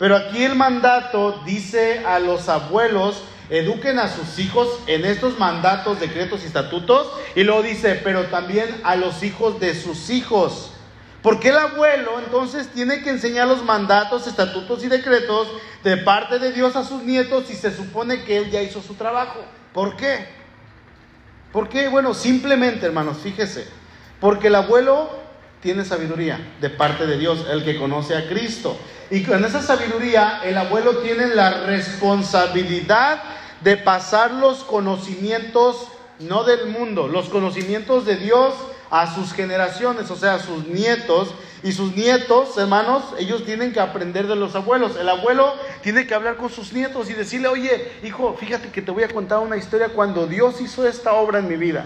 [0.00, 6.00] Pero aquí el mandato dice a los abuelos, eduquen a sus hijos en estos mandatos,
[6.00, 7.12] decretos y estatutos.
[7.34, 10.72] Y luego dice, pero también a los hijos de sus hijos.
[11.22, 15.48] Porque el abuelo entonces tiene que enseñar los mandatos, estatutos y decretos
[15.84, 18.94] de parte de Dios a sus nietos y se supone que él ya hizo su
[18.94, 19.44] trabajo.
[19.74, 20.28] ¿Por qué?
[21.52, 21.88] ¿Por qué?
[21.88, 23.66] Bueno, simplemente, hermanos, fíjese.
[24.18, 25.10] Porque el abuelo
[25.60, 28.78] tiene sabiduría de parte de Dios, el que conoce a Cristo.
[29.10, 33.22] Y con esa sabiduría el abuelo tiene la responsabilidad
[33.60, 38.54] de pasar los conocimientos, no del mundo, los conocimientos de Dios
[38.90, 41.34] a sus generaciones, o sea, a sus nietos.
[41.62, 44.96] Y sus nietos, hermanos, ellos tienen que aprender de los abuelos.
[44.96, 48.90] El abuelo tiene que hablar con sus nietos y decirle, oye, hijo, fíjate que te
[48.90, 51.84] voy a contar una historia cuando Dios hizo esta obra en mi vida.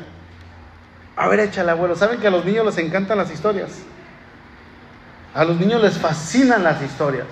[1.16, 1.96] A ver, échale, abuelo.
[1.96, 3.70] ¿Saben que a los niños les encantan las historias?
[5.34, 7.26] A los niños les fascinan las historias.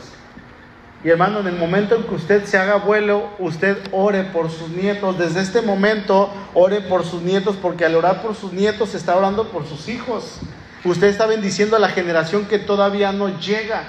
[1.05, 4.69] Y hermano, en el momento en que usted se haga abuelo, usted ore por sus
[4.69, 5.19] nietos.
[5.19, 9.49] Desde este momento, ore por sus nietos, porque al orar por sus nietos, está orando
[9.49, 10.39] por sus hijos.
[10.85, 13.83] Usted está bendiciendo a la generación que todavía no llega.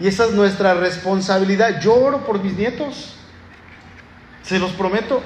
[0.00, 1.80] Y esa es nuestra responsabilidad.
[1.80, 3.14] Yo oro por mis nietos.
[4.42, 5.22] Se los prometo.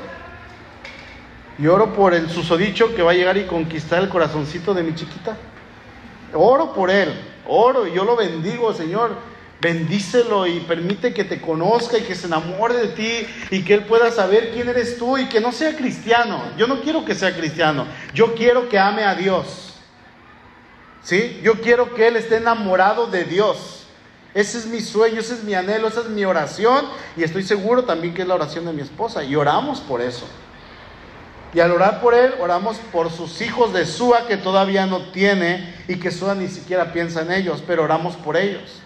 [1.59, 4.95] Y oro por el susodicho que va a llegar y conquistar el corazoncito de mi
[4.95, 5.37] chiquita.
[6.35, 7.13] Oro por él,
[7.47, 9.32] oro y yo lo bendigo, Señor.
[9.63, 13.85] Bendícelo y permite que te conozca y que se enamore de ti y que él
[13.85, 16.43] pueda saber quién eres tú y que no sea cristiano.
[16.59, 19.75] Yo no quiero que sea cristiano, yo quiero que ame a Dios.
[21.05, 21.41] ¿Sí?
[21.45, 23.87] Yo quiero que él esté enamorado de Dios.
[24.35, 26.85] Ese es mi sueño, ese es mi anhelo, esa es mi oración
[27.17, 30.27] y estoy seguro también que es la oración de mi esposa y oramos por eso.
[31.55, 35.73] Y al orar por él, oramos por sus hijos de Sua que todavía no tiene
[35.87, 38.83] y que Sua ni siquiera piensa en ellos, pero oramos por ellos.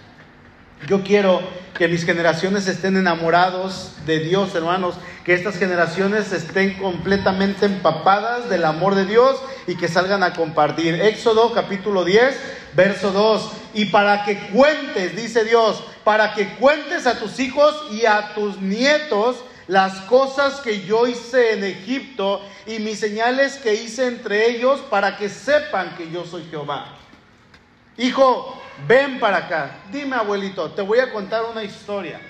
[0.85, 1.41] Yo quiero
[1.77, 8.65] que mis generaciones estén enamorados de Dios, hermanos, que estas generaciones estén completamente empapadas del
[8.65, 9.37] amor de Dios
[9.67, 10.95] y que salgan a compartir.
[10.95, 12.39] Éxodo capítulo 10,
[12.75, 13.51] verso 2.
[13.75, 18.61] Y para que cuentes, dice Dios, para que cuentes a tus hijos y a tus
[18.61, 19.37] nietos
[19.67, 25.17] las cosas que yo hice en Egipto y mis señales que hice entre ellos para
[25.17, 26.97] que sepan que yo soy Jehová.
[27.99, 29.79] Hijo, ven para acá.
[29.91, 32.21] Dime, abuelito, te voy a contar una historia.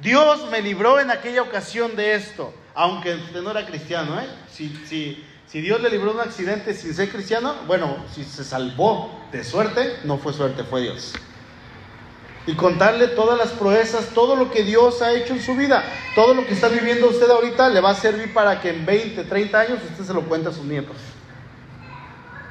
[0.00, 4.26] Dios me libró en aquella ocasión de esto, aunque usted no era cristiano, ¿eh?
[4.52, 9.18] Si, si, Si Dios le libró un accidente sin ser cristiano, bueno, si se salvó
[9.32, 11.14] de suerte, no fue suerte, fue Dios.
[12.46, 15.82] Y contarle todas las proezas, todo lo que Dios ha hecho en su vida,
[16.14, 19.24] todo lo que está viviendo usted ahorita le va a servir para que en 20,
[19.24, 20.96] 30 años usted se lo cuente a sus nietos.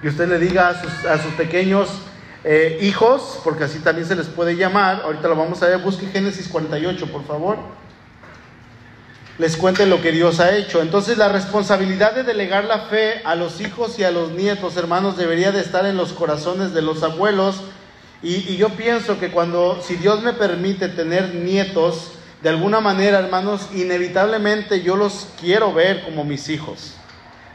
[0.02, 1.90] Y usted le diga a sus, a sus pequeños
[2.44, 6.08] eh, hijos, porque así también se les puede llamar, ahorita lo vamos a ver, busque
[6.08, 7.58] Génesis 48, por favor
[9.38, 10.82] les cuente lo que Dios ha hecho.
[10.82, 15.18] Entonces la responsabilidad de delegar la fe a los hijos y a los nietos, hermanos,
[15.18, 17.62] debería de estar en los corazones de los abuelos.
[18.24, 23.70] Y, yo pienso que cuando, si Dios me permite tener nietos, de alguna manera, hermanos,
[23.76, 26.97] inevitablemente yo los quiero ver como mis hijos.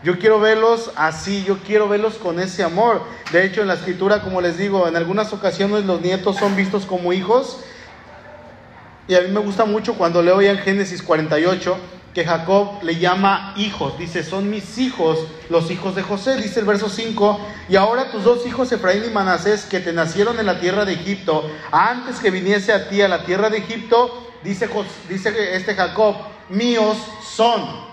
[0.05, 3.03] Yo quiero verlos así, yo quiero verlos con ese amor.
[3.31, 6.87] De hecho, en la escritura, como les digo, en algunas ocasiones los nietos son vistos
[6.87, 7.61] como hijos
[9.09, 11.77] y a mí me gusta mucho cuando leo ya en Génesis 48
[12.15, 13.99] que Jacob le llama hijos.
[13.99, 16.37] Dice, son mis hijos, los hijos de José.
[16.37, 20.38] Dice el verso 5, y ahora tus dos hijos, Efraín y Manasés, que te nacieron
[20.38, 24.31] en la tierra de Egipto, antes que viniese a ti a la tierra de Egipto,
[24.45, 24.69] dice,
[25.09, 26.17] dice este Jacob,
[26.51, 27.91] míos son.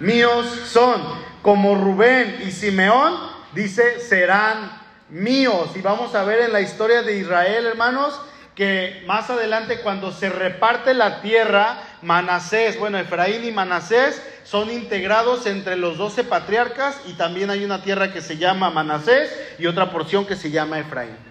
[0.00, 1.30] Míos son.
[1.42, 3.14] Como Rubén y Simeón,
[3.54, 4.70] dice, serán
[5.08, 5.70] míos.
[5.74, 8.20] Y vamos a ver en la historia de Israel, hermanos,
[8.54, 15.46] que más adelante cuando se reparte la tierra, Manasés, bueno, Efraín y Manasés son integrados
[15.46, 19.90] entre los doce patriarcas y también hay una tierra que se llama Manasés y otra
[19.90, 21.29] porción que se llama Efraín.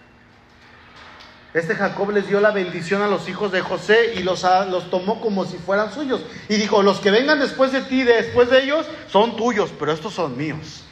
[1.53, 5.19] Este Jacob les dio la bendición a los hijos de José y los, los tomó
[5.19, 6.21] como si fueran suyos.
[6.47, 10.13] Y dijo, los que vengan después de ti, después de ellos, son tuyos, pero estos
[10.13, 10.83] son míos.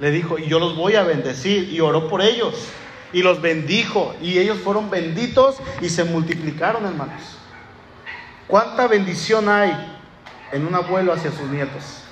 [0.00, 2.54] Le dijo, y yo los voy a bendecir y oró por ellos
[3.12, 7.22] y los bendijo y ellos fueron benditos y se multiplicaron, hermanos.
[8.46, 9.72] ¿Cuánta bendición hay
[10.52, 12.02] en un abuelo hacia sus nietos?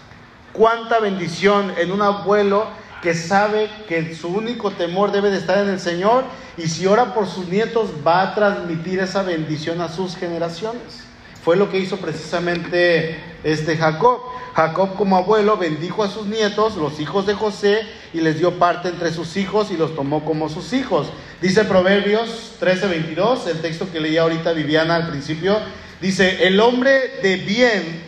[0.52, 2.68] ¿Cuánta bendición en un abuelo
[3.04, 6.24] que sabe que su único temor debe de estar en el Señor
[6.56, 11.04] y si ora por sus nietos va a transmitir esa bendición a sus generaciones?
[11.44, 14.20] Fue lo que hizo precisamente este Jacob.
[14.54, 17.82] Jacob como abuelo bendijo a sus nietos, los hijos de José,
[18.14, 21.08] y les dio parte entre sus hijos y los tomó como sus hijos.
[21.42, 25.58] Dice Proverbios 13:22, el texto que leía ahorita Viviana al principio,
[26.00, 28.02] dice, el hombre de bien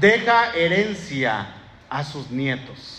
[0.00, 1.48] deja herencia
[1.90, 2.95] a sus nietos.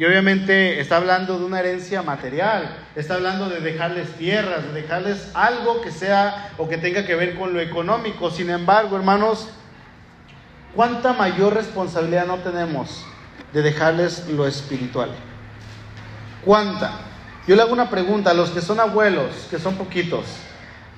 [0.00, 5.28] Y obviamente está hablando de una herencia material, está hablando de dejarles tierras, de dejarles
[5.34, 8.30] algo que sea o que tenga que ver con lo económico.
[8.30, 9.50] Sin embargo, hermanos,
[10.74, 13.04] ¿cuánta mayor responsabilidad no tenemos
[13.52, 15.10] de dejarles lo espiritual?
[16.46, 16.92] ¿Cuánta?
[17.46, 20.24] Yo le hago una pregunta a los que son abuelos, que son poquitos.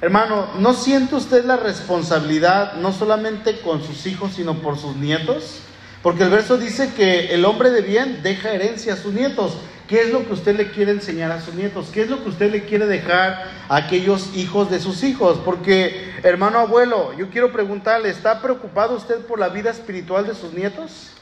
[0.01, 5.63] Hermano, ¿no siente usted la responsabilidad no solamente con sus hijos, sino por sus nietos?
[6.03, 9.57] Porque el verso dice que el hombre de bien deja herencia a sus nietos.
[9.89, 11.91] ¿Qué es lo que usted le quiere enseñar a sus nietos?
[11.93, 15.39] ¿Qué es lo que usted le quiere dejar a aquellos hijos de sus hijos?
[15.45, 20.53] Porque, hermano abuelo, yo quiero preguntarle, ¿está preocupado usted por la vida espiritual de sus
[20.55, 21.13] nietos?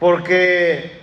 [0.00, 0.98] Porque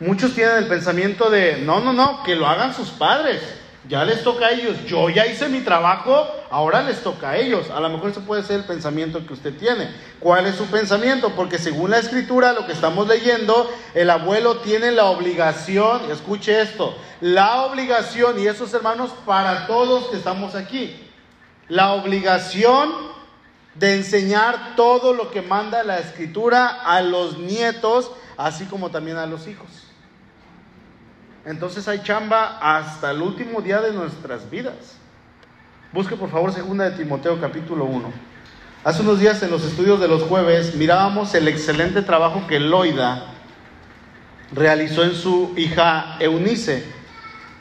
[0.00, 3.42] muchos tienen el pensamiento de, no, no, no, que lo hagan sus padres.
[3.88, 4.84] Ya les toca a ellos.
[4.86, 7.70] Yo ya hice mi trabajo, ahora les toca a ellos.
[7.70, 9.88] A lo mejor eso puede ser el pensamiento que usted tiene.
[10.18, 11.30] ¿Cuál es su pensamiento?
[11.36, 16.96] Porque según la escritura, lo que estamos leyendo, el abuelo tiene la obligación, escuche esto,
[17.20, 20.96] la obligación, y esos hermanos, para todos que estamos aquí,
[21.68, 22.92] la obligación
[23.74, 29.26] de enseñar todo lo que manda la escritura a los nietos, así como también a
[29.26, 29.85] los hijos
[31.46, 34.96] entonces hay chamba hasta el último día de nuestras vidas.
[35.92, 38.12] Busque por favor segunda de Timoteo capítulo 1.
[38.82, 43.26] Hace unos días en los estudios de los jueves mirábamos el excelente trabajo que Loida
[44.52, 46.84] realizó en su hija Eunice.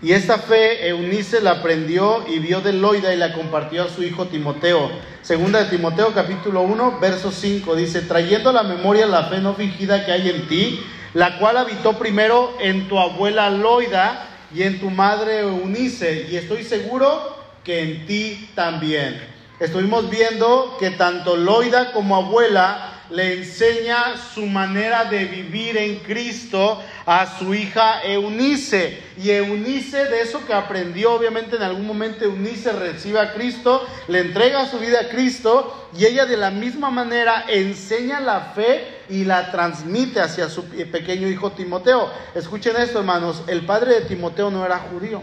[0.02, 4.04] Y esta fe Eunice la aprendió y vio de Loida y la compartió a su
[4.04, 4.90] hijo Timoteo.
[5.22, 9.54] Segunda de Timoteo capítulo 1, verso 5 dice, trayendo a la memoria la fe no
[9.54, 10.84] fingida que hay en ti,
[11.16, 16.64] la cual habitó primero en tu abuela Loida y en tu madre Eunice, y estoy
[16.64, 19.20] seguro que en ti también.
[19.58, 26.84] Estuvimos viendo que tanto Loida como abuela le enseña su manera de vivir en Cristo
[27.06, 29.02] a su hija Eunice.
[29.18, 34.20] Y Eunice, de eso que aprendió, obviamente en algún momento Eunice recibe a Cristo, le
[34.20, 39.24] entrega su vida a Cristo y ella de la misma manera enseña la fe y
[39.24, 42.10] la transmite hacia su pequeño hijo Timoteo.
[42.34, 45.22] Escuchen esto, hermanos, el padre de Timoteo no era judío,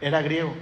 [0.00, 0.54] era griego,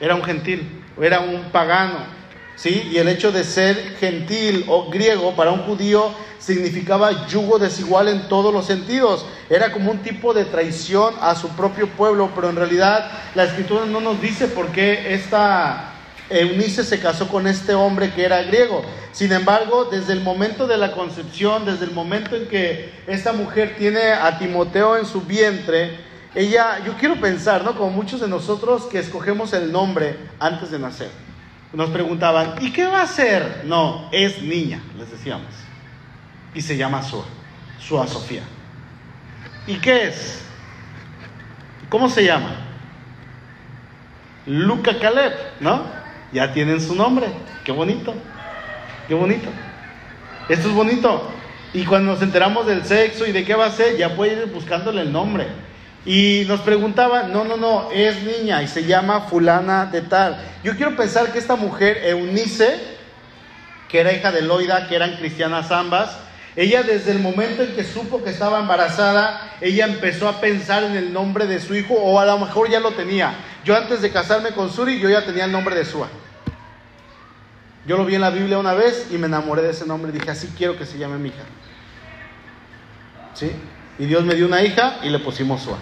[0.00, 2.22] era un gentil, era un pagano.
[2.56, 2.90] ¿sí?
[2.92, 8.28] Y el hecho de ser gentil o griego para un judío significaba yugo desigual en
[8.28, 9.26] todos los sentidos.
[9.48, 13.86] Era como un tipo de traición a su propio pueblo, pero en realidad la escritura
[13.86, 15.91] no nos dice por qué esta
[16.32, 18.82] Eunice se casó con este hombre que era griego.
[19.12, 23.76] Sin embargo, desde el momento de la concepción, desde el momento en que esta mujer
[23.76, 25.98] tiene a Timoteo en su vientre,
[26.34, 27.76] ella, yo quiero pensar, ¿no?
[27.76, 31.10] Como muchos de nosotros que escogemos el nombre antes de nacer.
[31.74, 33.62] Nos preguntaban, ¿y qué va a ser?
[33.64, 35.52] No, es niña, les decíamos.
[36.54, 37.24] Y se llama Sua,
[37.78, 38.42] Sua Sofía.
[39.66, 40.42] ¿Y qué es?
[41.90, 42.56] ¿Cómo se llama?
[44.46, 46.01] Luca Caleb, ¿no?
[46.32, 47.26] Ya tienen su nombre.
[47.64, 48.14] Qué bonito,
[49.08, 49.48] qué bonito.
[50.48, 51.30] Esto es bonito.
[51.74, 54.46] Y cuando nos enteramos del sexo y de qué va a ser, ya puede ir
[54.46, 55.46] buscándole el nombre.
[56.04, 60.36] Y nos preguntaban, no, no, no, es niña y se llama fulana de tal.
[60.64, 62.80] Yo quiero pensar que esta mujer, Eunice,
[63.88, 66.18] que era hija de Loida, que eran cristianas ambas,
[66.56, 70.96] ella desde el momento en que supo que estaba embarazada, ella empezó a pensar en
[70.96, 73.34] el nombre de su hijo, o a lo mejor ya lo tenía.
[73.64, 76.08] Yo antes de casarme con Suri, yo ya tenía el nombre de Sua.
[77.86, 80.12] Yo lo vi en la Biblia una vez y me enamoré de ese nombre.
[80.12, 81.44] Dije, así quiero que se llame mi hija.
[83.34, 83.52] ¿Sí?
[83.98, 85.78] Y Dios me dio una hija y le pusimos Sua.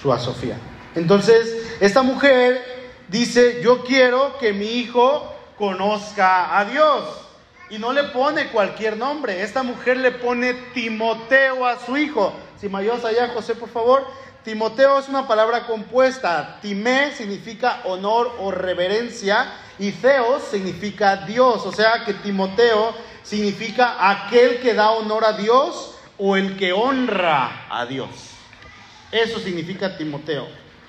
[0.00, 0.56] Sua Sofía.
[0.94, 2.62] Entonces, esta mujer
[3.08, 7.22] dice, yo quiero que mi hijo conozca a Dios.
[7.68, 9.42] Y no le pone cualquier nombre.
[9.42, 12.32] Esta mujer le pone Timoteo a su hijo.
[12.60, 14.06] Si me ayudas allá, José, por favor.
[14.46, 16.60] Timoteo es una palabra compuesta.
[16.62, 21.66] Timé significa honor o reverencia y Theos significa Dios.
[21.66, 22.94] O sea que Timoteo
[23.24, 28.08] significa aquel que da honor a Dios o el que honra a Dios.
[29.10, 30.46] Eso significa Timoteo.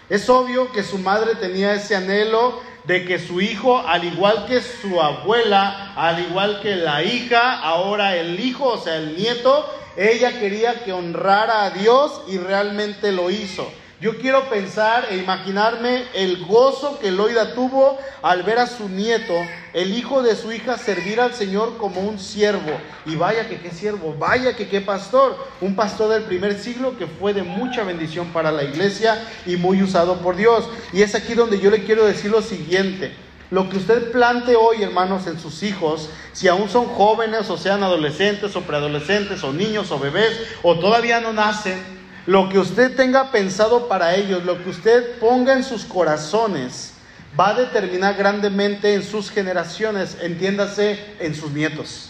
[0.08, 4.62] Es obvio que su madre tenía ese anhelo de que su hijo, al igual que
[4.62, 9.68] su abuela, al igual que la hija, ahora el hijo, o sea, el nieto,
[9.98, 13.68] ella quería que honrara a Dios y realmente lo hizo.
[14.00, 19.34] Yo quiero pensar e imaginarme el gozo que Loida tuvo al ver a su nieto,
[19.74, 22.80] el hijo de su hija, servir al Señor como un siervo.
[23.08, 25.36] Y vaya que qué siervo, vaya que qué pastor.
[25.62, 29.18] Un pastor del primer siglo que fue de mucha bendición para la iglesia
[29.48, 30.70] y muy usado por Dios.
[30.94, 33.27] Y es aquí donde yo le quiero decir lo siguiente.
[33.50, 37.82] Lo que usted plante hoy, hermanos, en sus hijos, si aún son jóvenes o sean
[37.82, 41.82] adolescentes o preadolescentes o niños o bebés o todavía no nacen,
[42.26, 46.94] lo que usted tenga pensado para ellos, lo que usted ponga en sus corazones,
[47.40, 52.10] va a determinar grandemente en sus generaciones, entiéndase, en sus nietos.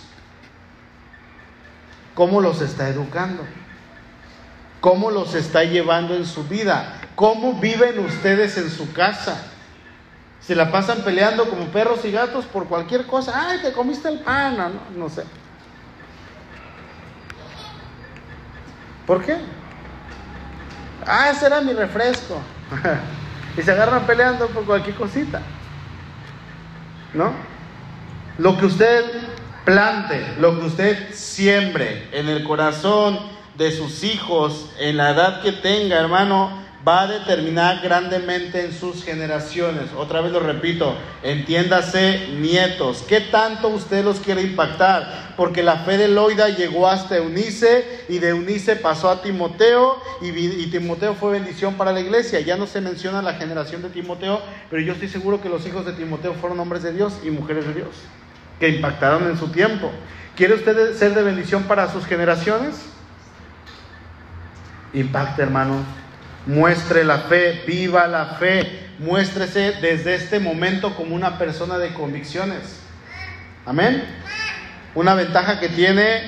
[2.16, 3.44] ¿Cómo los está educando?
[4.82, 7.00] ¿Cómo los está llevando en su vida?
[7.16, 9.52] ¿Cómo viven ustedes en su casa?
[10.48, 13.50] Se la pasan peleando como perros y gatos por cualquier cosa.
[13.50, 15.26] Ay, te comiste el pan, no, no sé.
[19.06, 19.36] ¿Por qué?
[21.06, 22.39] Ah, ese era mi refresco.
[23.58, 25.41] y se agarran peleando por cualquier cosita.
[27.14, 27.34] ¿No?
[28.38, 29.04] Lo que usted
[29.66, 33.20] plante, lo que usted siembre en el corazón
[33.58, 39.04] de sus hijos, en la edad que tenga, hermano, va a determinar grandemente en sus
[39.04, 39.92] generaciones.
[39.98, 43.04] Otra vez lo repito, entiéndase nietos.
[43.08, 45.34] ¿Qué tanto usted los quiere impactar?
[45.36, 50.28] Porque la fe de Loida llegó hasta Eunice y de Eunice pasó a Timoteo y,
[50.30, 52.40] y, Timoteo fue bendición para la iglesia.
[52.40, 55.86] Ya no se menciona la generación de Timoteo, pero yo estoy seguro que los hijos
[55.86, 57.90] de Timoteo fueron hombres de Dios y mujeres de Dios,
[58.60, 59.92] que impactaron en su tiempo.
[60.38, 62.76] ¿Quiere usted ser de bendición para sus generaciones?
[64.94, 66.07] Impacte, hermano
[66.48, 72.80] muestre la fe, viva la fe, muéstrese desde este momento como una persona de convicciones.
[73.66, 74.04] Amén.
[74.95, 76.22] Una ventaja que tiene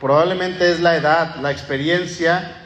[0.00, 2.56] probablemente es la edad, la experiencia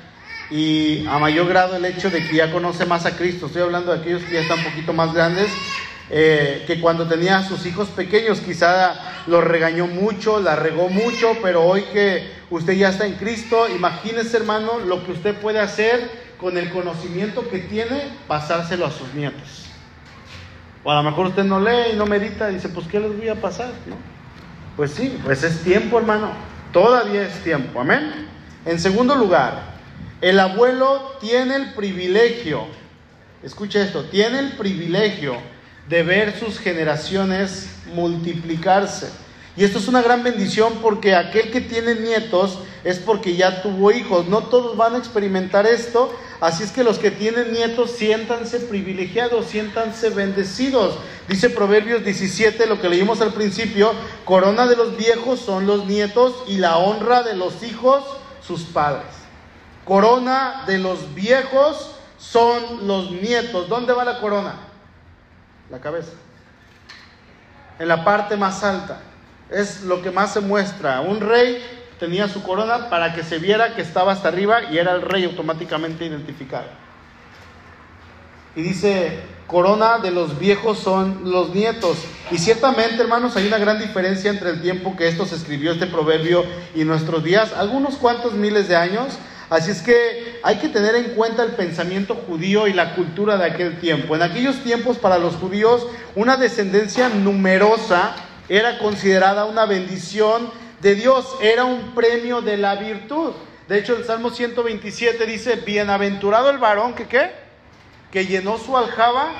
[0.51, 3.47] y a mayor grado el hecho de que ya conoce más a Cristo.
[3.47, 5.49] Estoy hablando de aquellos que ya están un poquito más grandes,
[6.11, 8.95] eh, que cuando tenía a sus hijos pequeños quizá
[9.27, 14.39] los regañó mucho, la regó mucho, pero hoy que usted ya está en Cristo, imagínese
[14.39, 19.66] hermano lo que usted puede hacer con el conocimiento que tiene, pasárselo a sus nietos.
[20.82, 23.16] O a lo mejor usted no lee y no medita y dice, pues ¿qué les
[23.16, 23.70] voy a pasar?
[23.86, 23.97] ¿No?
[24.76, 26.32] Pues sí, pues es tiempo, hermano.
[26.72, 27.80] Todavía es tiempo.
[27.80, 28.26] Amén.
[28.66, 29.72] En segundo lugar,
[30.20, 32.66] el abuelo tiene el privilegio,
[33.45, 35.36] escuche esto, tiene el privilegio
[35.88, 39.11] de ver sus generaciones multiplicarse.
[39.57, 43.93] Y esto es una gran bendición porque aquel que tiene nietos es porque ya tuvo
[43.93, 44.26] hijos.
[44.26, 49.47] No todos van a experimentar esto, así es que los que tienen nietos siéntanse privilegiados,
[49.47, 50.99] siéntanse bendecidos.
[51.28, 53.93] Dice Proverbios 17, lo que leímos al principio,
[54.24, 58.03] corona de los viejos son los nietos y la honra de los hijos
[58.47, 59.07] sus padres.
[59.85, 63.68] Corona de los viejos son los nietos.
[63.68, 64.55] ¿Dónde va la corona?
[65.70, 66.12] La cabeza.
[67.78, 69.01] En la parte más alta.
[69.51, 71.01] Es lo que más se muestra.
[71.01, 74.91] Un rey tenía su corona para que se viera que estaba hasta arriba y era
[74.91, 76.67] el rey automáticamente identificado.
[78.57, 81.99] Y dice, corona de los viejos son los nietos.
[82.33, 85.87] Y ciertamente, hermanos, hay una gran diferencia entre el tiempo que esto se escribió, este
[85.87, 86.45] proverbio,
[86.75, 89.17] y nuestros días, algunos cuantos miles de años.
[89.49, 93.45] Así es que hay que tener en cuenta el pensamiento judío y la cultura de
[93.45, 94.17] aquel tiempo.
[94.17, 95.87] En aquellos tiempos para los judíos
[96.17, 98.17] una descendencia numerosa
[98.49, 100.51] era considerada una bendición
[100.83, 103.33] de Dios, era un premio de la virtud.
[103.68, 107.30] De hecho, el Salmo 127 dice, bienaventurado el varón que qué?
[108.11, 109.33] Que llenó su aljaba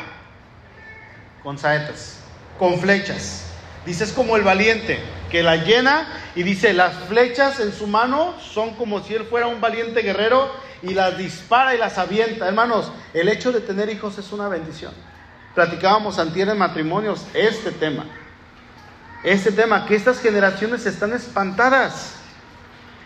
[1.43, 2.21] con saetas,
[2.61, 3.47] con flechas.
[3.85, 5.01] Dice, es como el valiente,
[5.33, 9.49] que la llena y dice, las flechas en su mano son como si él fuera
[9.49, 10.49] un valiente guerrero
[10.81, 12.47] y las dispara y las avienta.
[12.47, 14.93] Hermanos, el hecho de tener hijos es una bendición.
[15.57, 18.07] Platicábamos antier en matrimonios este tema.
[19.23, 22.15] Este tema, que estas generaciones están espantadas.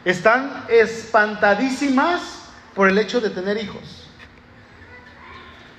[0.04, 2.22] Están espantadísimas
[2.74, 4.08] por el hecho de tener hijos.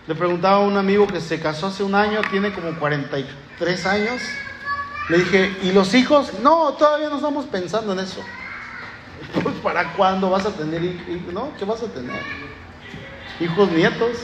[0.07, 4.21] Le preguntaba a un amigo que se casó hace un año, tiene como 43 años.
[5.09, 6.39] Le dije, ¿y los hijos?
[6.41, 8.21] No, todavía no estamos pensando en eso.
[9.43, 11.33] Pues, ¿Para cuándo vas a tener hijos?
[11.33, 12.21] No, ¿qué vas a tener?
[13.39, 14.17] ¿Hijos, nietos?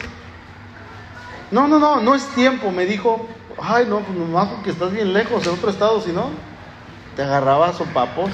[1.52, 2.72] No, no, no, no es tiempo.
[2.72, 3.28] Me dijo,
[3.62, 6.30] ay, no, pues nomás porque estás bien lejos, en otro estado, si no,
[7.16, 8.32] te agarraba sopapos.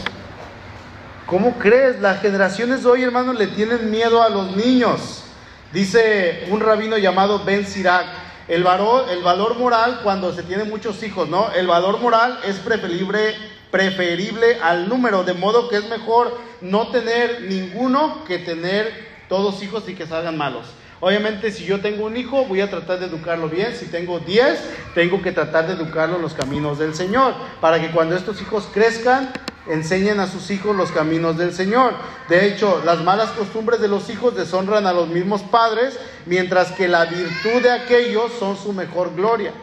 [1.26, 2.00] ¿Cómo crees?
[2.00, 5.24] Las generaciones de hoy, hermanos, le tienen miedo a los niños.
[5.72, 8.08] Dice un rabino llamado Ben Sirac,
[8.48, 11.52] el valor, el valor moral cuando se tiene muchos hijos, ¿no?
[11.52, 13.36] El valor moral es preferible,
[13.70, 19.88] preferible al número, de modo que es mejor no tener ninguno que tener todos hijos
[19.88, 20.66] y que salgan malos.
[21.02, 23.74] Obviamente, si yo tengo un hijo, voy a tratar de educarlo bien.
[23.74, 24.60] Si tengo 10,
[24.94, 28.68] tengo que tratar de educarlo en los caminos del Señor, para que cuando estos hijos
[28.74, 29.34] crezcan,
[29.68, 31.94] enseñen a sus hijos los caminos del Señor.
[32.28, 36.90] De hecho, las malas costumbres de los hijos deshonran a los mismos padres, mientras que
[36.90, 39.54] la virtud de aquellos son su mejor gloria.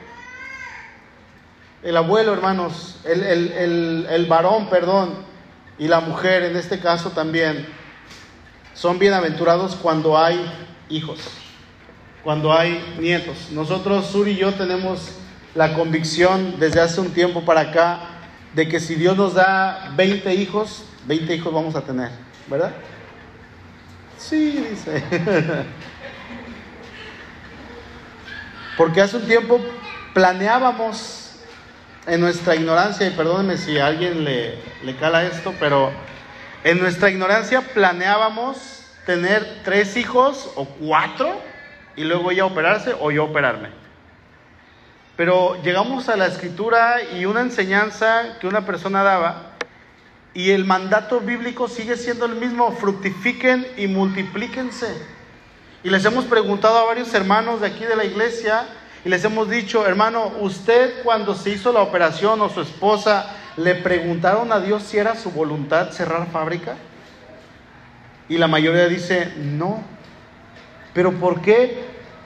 [1.82, 5.14] El abuelo, hermanos, el, el, el varón, perdón,
[5.78, 7.66] y la mujer en este caso también,
[8.72, 10.40] son bienaventurados cuando hay
[10.88, 11.18] hijos,
[12.22, 13.48] cuando hay nietos.
[13.52, 15.12] Nosotros, Sur y yo, tenemos
[15.54, 18.00] la convicción desde hace un tiempo para acá
[18.54, 22.10] de que si Dios nos da 20 hijos, 20 hijos vamos a tener,
[22.46, 22.72] ¿verdad?
[24.18, 25.02] Sí, dice.
[28.76, 29.60] Porque hace un tiempo
[30.14, 31.36] planeábamos
[32.06, 35.90] en nuestra ignorancia, y perdónenme si a alguien le, le cala esto, pero
[36.64, 41.40] en nuestra ignorancia planeábamos tener tres hijos o cuatro
[41.94, 43.70] y luego ella operarse o yo operarme.
[45.16, 49.52] Pero llegamos a la escritura y una enseñanza que una persona daba
[50.34, 54.88] y el mandato bíblico sigue siendo el mismo, fructifiquen y multiplíquense.
[55.82, 58.66] Y les hemos preguntado a varios hermanos de aquí de la iglesia
[59.04, 63.76] y les hemos dicho, hermano, usted cuando se hizo la operación o su esposa, ¿le
[63.76, 66.76] preguntaron a Dios si era su voluntad cerrar fábrica?
[68.28, 69.82] Y la mayoría dice, no.
[70.92, 71.84] ¿Pero por qué?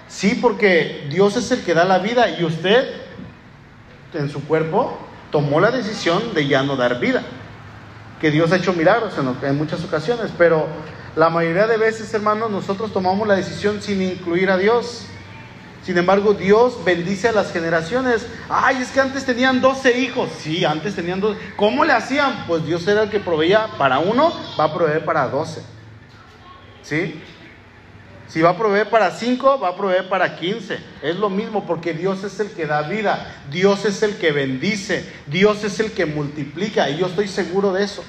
[0.08, 2.84] Sí, porque Dios es el que da la vida y usted
[4.14, 4.98] en su cuerpo
[5.30, 7.22] tomó la decisión de ya no dar vida.
[8.20, 10.66] Que Dios ha hecho milagros en, muchas ocasiones, pero
[11.16, 15.06] la mayoría de veces, hermanos, nosotros tomamos la decisión sin incluir a Dios.
[15.82, 18.26] Sin embargo, Dios bendice a las generaciones.
[18.48, 20.28] Ay, es que antes tenían 12 hijos.
[20.38, 21.38] Sí, antes tenían 12.
[21.56, 22.44] ¿Cómo le hacían?
[22.46, 25.62] Pues Dios era el que proveía para uno, va a proveer para 12.
[26.82, 27.20] ¿Sí?
[28.30, 30.78] Si va a proveer para 5, va a proveer para 15.
[31.02, 35.04] Es lo mismo porque Dios es el que da vida, Dios es el que bendice,
[35.26, 38.04] Dios es el que multiplica y yo estoy seguro de eso.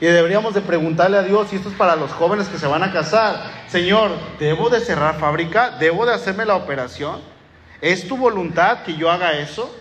[0.00, 2.82] Y deberíamos de preguntarle a Dios, y esto es para los jóvenes que se van
[2.82, 5.70] a casar, Señor, ¿debo de cerrar fábrica?
[5.78, 7.20] ¿Debo de hacerme la operación?
[7.80, 9.74] ¿Es tu voluntad que yo haga eso?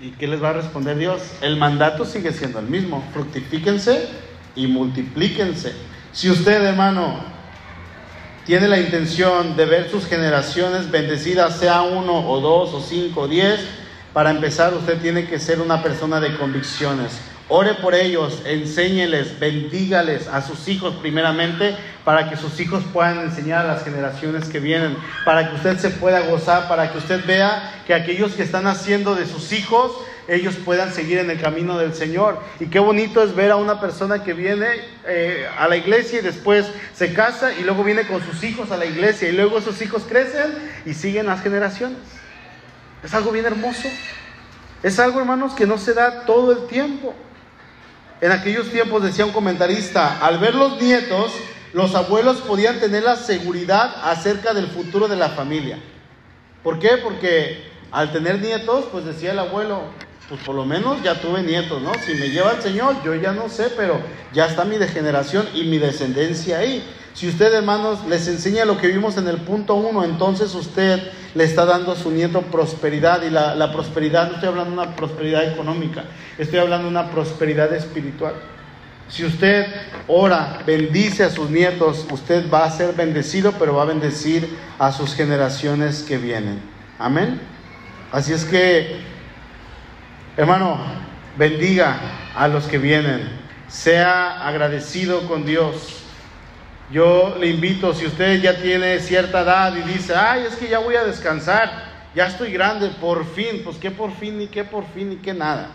[0.00, 1.22] ¿Y qué les va a responder Dios?
[1.42, 4.08] El mandato sigue siendo el mismo, fructifíquense
[4.54, 5.72] y multiplíquense.
[6.12, 7.20] Si usted, hermano,
[8.44, 13.28] tiene la intención de ver sus generaciones bendecidas, sea uno o dos o cinco o
[13.28, 13.60] diez,
[14.12, 17.20] para empezar usted tiene que ser una persona de convicciones.
[17.52, 23.66] Ore por ellos, enséñeles, bendígales a sus hijos primeramente, para que sus hijos puedan enseñar
[23.66, 27.82] a las generaciones que vienen, para que usted se pueda gozar, para que usted vea
[27.86, 29.92] que aquellos que están haciendo de sus hijos,
[30.30, 32.38] ellos puedan seguir en el camino del Señor.
[32.60, 34.68] Y qué bonito es ver a una persona que viene
[35.04, 38.76] eh, a la iglesia y después se casa y luego viene con sus hijos a
[38.76, 40.52] la iglesia y luego sus hijos crecen
[40.86, 41.98] y siguen las generaciones.
[43.02, 43.88] Es algo bien hermoso.
[44.84, 47.12] Es algo, hermanos, que no se da todo el tiempo.
[48.20, 51.32] En aquellos tiempos decía un comentarista, al ver los nietos,
[51.72, 55.80] los abuelos podían tener la seguridad acerca del futuro de la familia.
[56.62, 56.98] ¿Por qué?
[57.02, 59.82] Porque al tener nietos, pues decía el abuelo,
[60.30, 61.92] pues por lo menos ya tuve nietos, ¿no?
[62.06, 64.00] Si me lleva el Señor, yo ya no sé, pero
[64.32, 66.88] ya está mi degeneración y mi descendencia ahí.
[67.14, 71.02] Si usted, hermanos, les enseña lo que vimos en el punto uno, entonces usted
[71.34, 73.22] le está dando a su nieto prosperidad.
[73.24, 76.04] Y la, la prosperidad, no estoy hablando de una prosperidad económica,
[76.38, 78.34] estoy hablando de una prosperidad espiritual.
[79.08, 79.66] Si usted
[80.06, 84.92] ora, bendice a sus nietos, usted va a ser bendecido, pero va a bendecir a
[84.92, 86.62] sus generaciones que vienen.
[87.00, 87.40] Amén.
[88.12, 89.00] Así es que,
[90.40, 90.78] hermano,
[91.36, 91.98] bendiga
[92.34, 93.28] a los que vienen.
[93.68, 96.02] Sea agradecido con Dios.
[96.90, 100.78] Yo le invito, si usted ya tiene cierta edad y dice, ay, es que ya
[100.78, 101.70] voy a descansar,
[102.14, 105.34] ya estoy grande, por fin, pues qué por fin, ni qué por fin, ni qué
[105.34, 105.68] nada.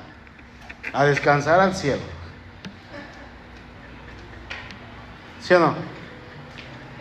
[0.91, 2.01] A descansar al cielo.
[5.41, 5.75] ¿Sí o no?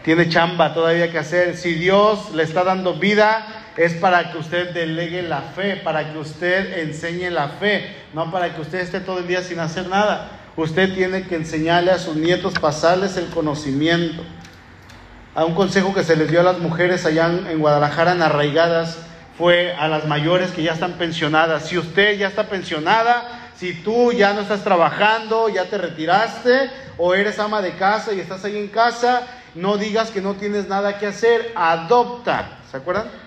[0.05, 1.57] Tiene chamba todavía que hacer.
[1.57, 6.18] Si Dios le está dando vida, es para que usted delegue la fe, para que
[6.18, 10.31] usted enseñe la fe, no para que usted esté todo el día sin hacer nada.
[10.57, 14.22] Usted tiene que enseñarle a sus nietos, pasarles el conocimiento.
[15.35, 18.99] A un consejo que se les dio a las mujeres allá en Guadalajara, en arraigadas,
[19.37, 21.66] fue a las mayores que ya están pensionadas.
[21.66, 27.14] Si usted ya está pensionada, si tú ya no estás trabajando, ya te retiraste, o
[27.14, 29.22] eres ama de casa y estás ahí en casa,
[29.57, 32.59] no digas que no tienes nada que hacer, adopta.
[32.70, 33.24] ¿Se acuerdan?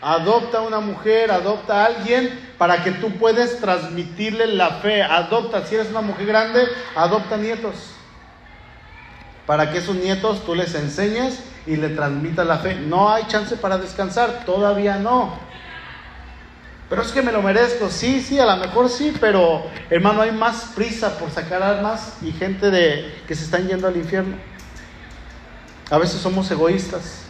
[0.00, 5.02] Adopta a una mujer, adopta a alguien para que tú puedas transmitirle la fe.
[5.02, 6.62] Adopta, si eres una mujer grande,
[6.94, 7.92] adopta nietos.
[9.46, 12.74] Para que esos nietos tú les enseñes y le transmitas la fe.
[12.74, 15.38] No hay chance para descansar, todavía no.
[16.88, 20.30] Pero es que me lo merezco, sí, sí, a lo mejor sí, pero hermano, hay
[20.30, 24.36] más prisa por sacar armas y gente de, que se están yendo al infierno.
[25.90, 27.25] A veces somos egoístas.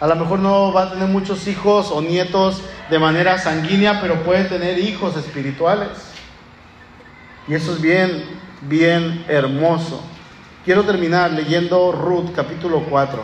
[0.00, 4.22] A lo mejor no va a tener muchos hijos o nietos de manera sanguínea, pero
[4.22, 5.90] puede tener hijos espirituales.
[7.46, 8.24] Y eso es bien,
[8.62, 10.02] bien hermoso.
[10.64, 13.22] Quiero terminar leyendo Ruth capítulo 4.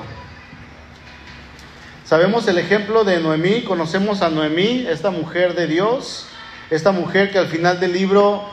[2.05, 6.27] Sabemos el ejemplo de Noemí, conocemos a Noemí, esta mujer de Dios,
[6.69, 8.45] esta mujer que al final del libro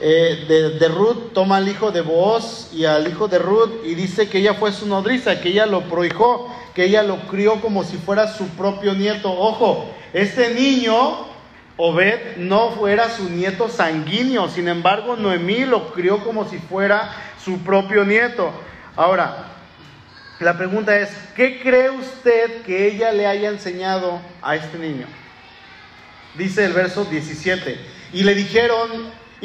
[0.00, 3.94] eh, de, de, Ruth toma al hijo de Booz y al hijo de Ruth y
[3.94, 7.84] dice que ella fue su nodriza, que ella lo prohijó, que ella lo crió como
[7.84, 9.32] si fuera su propio nieto.
[9.32, 11.26] Ojo, este niño,
[11.78, 17.10] Obed, no fuera su nieto sanguíneo, sin embargo Noemí lo crió como si fuera
[17.42, 18.52] su propio nieto.
[18.94, 19.46] Ahora,
[20.38, 25.06] la pregunta es, ¿qué cree usted que ella le haya enseñado a este niño?
[26.34, 27.80] Dice el verso 17,
[28.12, 28.90] y le dijeron,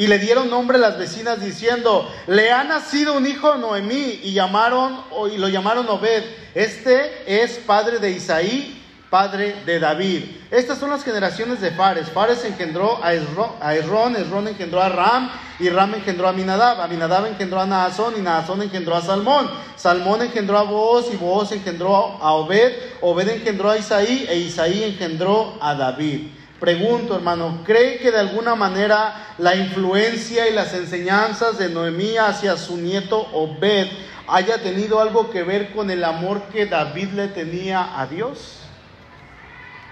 [0.02, 4.32] y le dieron nombre las vecinas diciendo, le ha nacido un hijo a Noemí y
[4.32, 5.00] llamaron
[5.32, 6.24] y lo llamaron Obed.
[6.56, 10.24] Este es padre de Isaí, padre de David.
[10.50, 12.10] Estas son las generaciones de Fares.
[12.10, 15.30] Fares engendró a Esrón, Esrón engendró a Ram
[15.60, 16.80] y Ram engendró a Minadab.
[16.80, 19.48] Aminadab engendró a Naasón y Naasón engendró a Salmón.
[19.76, 22.72] Salmón engendró a Boaz y Boaz engendró a Obed.
[23.02, 26.41] Obed engendró a Isaí e Isaí engendró a David.
[26.62, 32.56] Pregunto, hermano, ¿cree que de alguna manera la influencia y las enseñanzas de Noemí hacia
[32.56, 33.88] su nieto Obed
[34.28, 38.60] haya tenido algo que ver con el amor que David le tenía a Dios?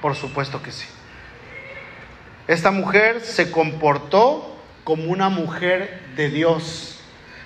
[0.00, 0.86] Por supuesto que sí.
[2.46, 4.54] Esta mujer se comportó
[4.84, 7.00] como una mujer de Dios,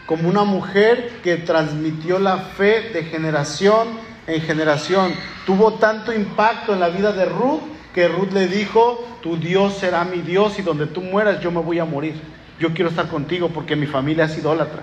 [0.04, 3.88] como una mujer que transmitió la fe de generación
[4.26, 5.14] en generación.
[5.46, 10.04] Tuvo tanto impacto en la vida de Ruth que Ruth le dijo, tu Dios será
[10.04, 12.20] mi Dios y donde tú mueras yo me voy a morir.
[12.58, 14.82] Yo quiero estar contigo porque mi familia es idólatra.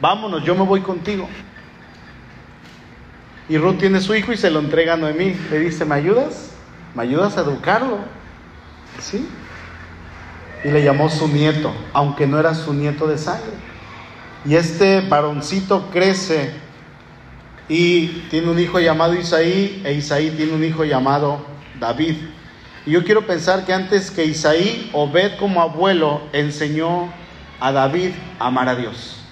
[0.00, 1.28] Vámonos, yo me voy contigo.
[3.48, 5.34] Y Ruth tiene su hijo y se lo entrega a Noemí.
[5.50, 6.52] Le dice, ¿me ayudas?
[6.94, 7.98] ¿Me ayudas a educarlo?
[9.00, 9.28] ¿Sí?
[10.64, 13.52] Y le llamó su nieto, aunque no era su nieto de sangre.
[14.44, 16.52] Y este varoncito crece
[17.68, 21.44] y tiene un hijo llamado Isaí e Isaí tiene un hijo llamado
[21.80, 22.16] David.
[22.86, 27.12] Y yo quiero pensar que antes que Isaí, Obed como abuelo enseñó
[27.58, 29.24] a David amar a Dios.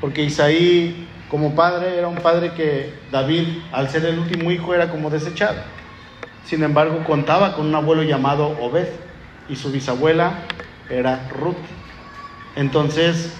[0.00, 4.90] Porque Isaí, como padre, era un padre que David, al ser el último hijo, era
[4.90, 5.62] como desechado.
[6.42, 8.88] Sin embargo, contaba con un abuelo llamado Obed
[9.46, 10.46] y su bisabuela
[10.88, 11.66] era Ruth.
[12.56, 13.38] Entonces,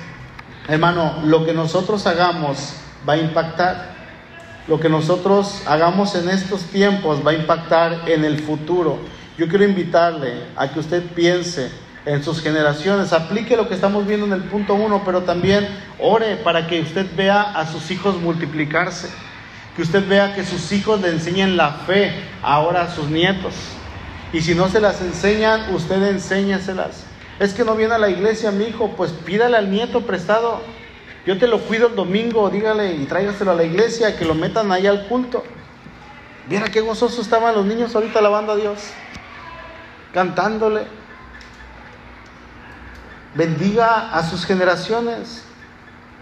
[0.68, 2.76] hermano, lo que nosotros hagamos
[3.08, 3.99] va a impactar.
[4.68, 8.98] Lo que nosotros hagamos en estos tiempos va a impactar en el futuro.
[9.38, 11.70] Yo quiero invitarle a que usted piense
[12.06, 16.36] en sus generaciones, aplique lo que estamos viendo en el punto uno, pero también ore
[16.36, 19.08] para que usted vea a sus hijos multiplicarse,
[19.76, 23.54] que usted vea que sus hijos le enseñen la fe ahora a sus nietos.
[24.32, 27.04] Y si no se las enseñan, usted enséñaselas.
[27.38, 30.60] Es que no viene a la iglesia mi hijo, pues pídale al nieto prestado.
[31.26, 34.72] Yo te lo cuido el domingo, dígale y tráigaselo a la iglesia, que lo metan
[34.72, 35.44] ahí al culto.
[36.46, 38.80] Viera qué gozosos estaban los niños ahorita alabando a Dios,
[40.12, 40.84] cantándole.
[43.34, 45.44] Bendiga a sus generaciones.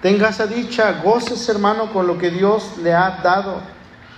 [0.02, 3.62] Tenga esa dicha, goces hermano con lo que Dios le ha dado.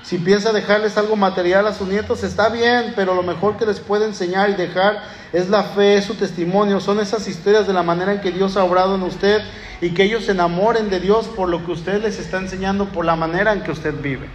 [0.03, 3.81] Si piensa dejarles algo material a sus nietos, está bien, pero lo mejor que les
[3.81, 7.83] puede enseñar y dejar es la fe, es su testimonio, son esas historias de la
[7.83, 9.43] manera en que Dios ha obrado en usted
[9.81, 13.05] y que ellos se enamoren de Dios por lo que usted les está enseñando, por
[13.05, 14.29] la manera en que usted vive.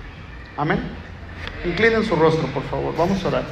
[0.56, 0.80] Amén.
[1.66, 2.96] Inclinen su rostro, por favor.
[2.96, 3.44] Vamos a orar.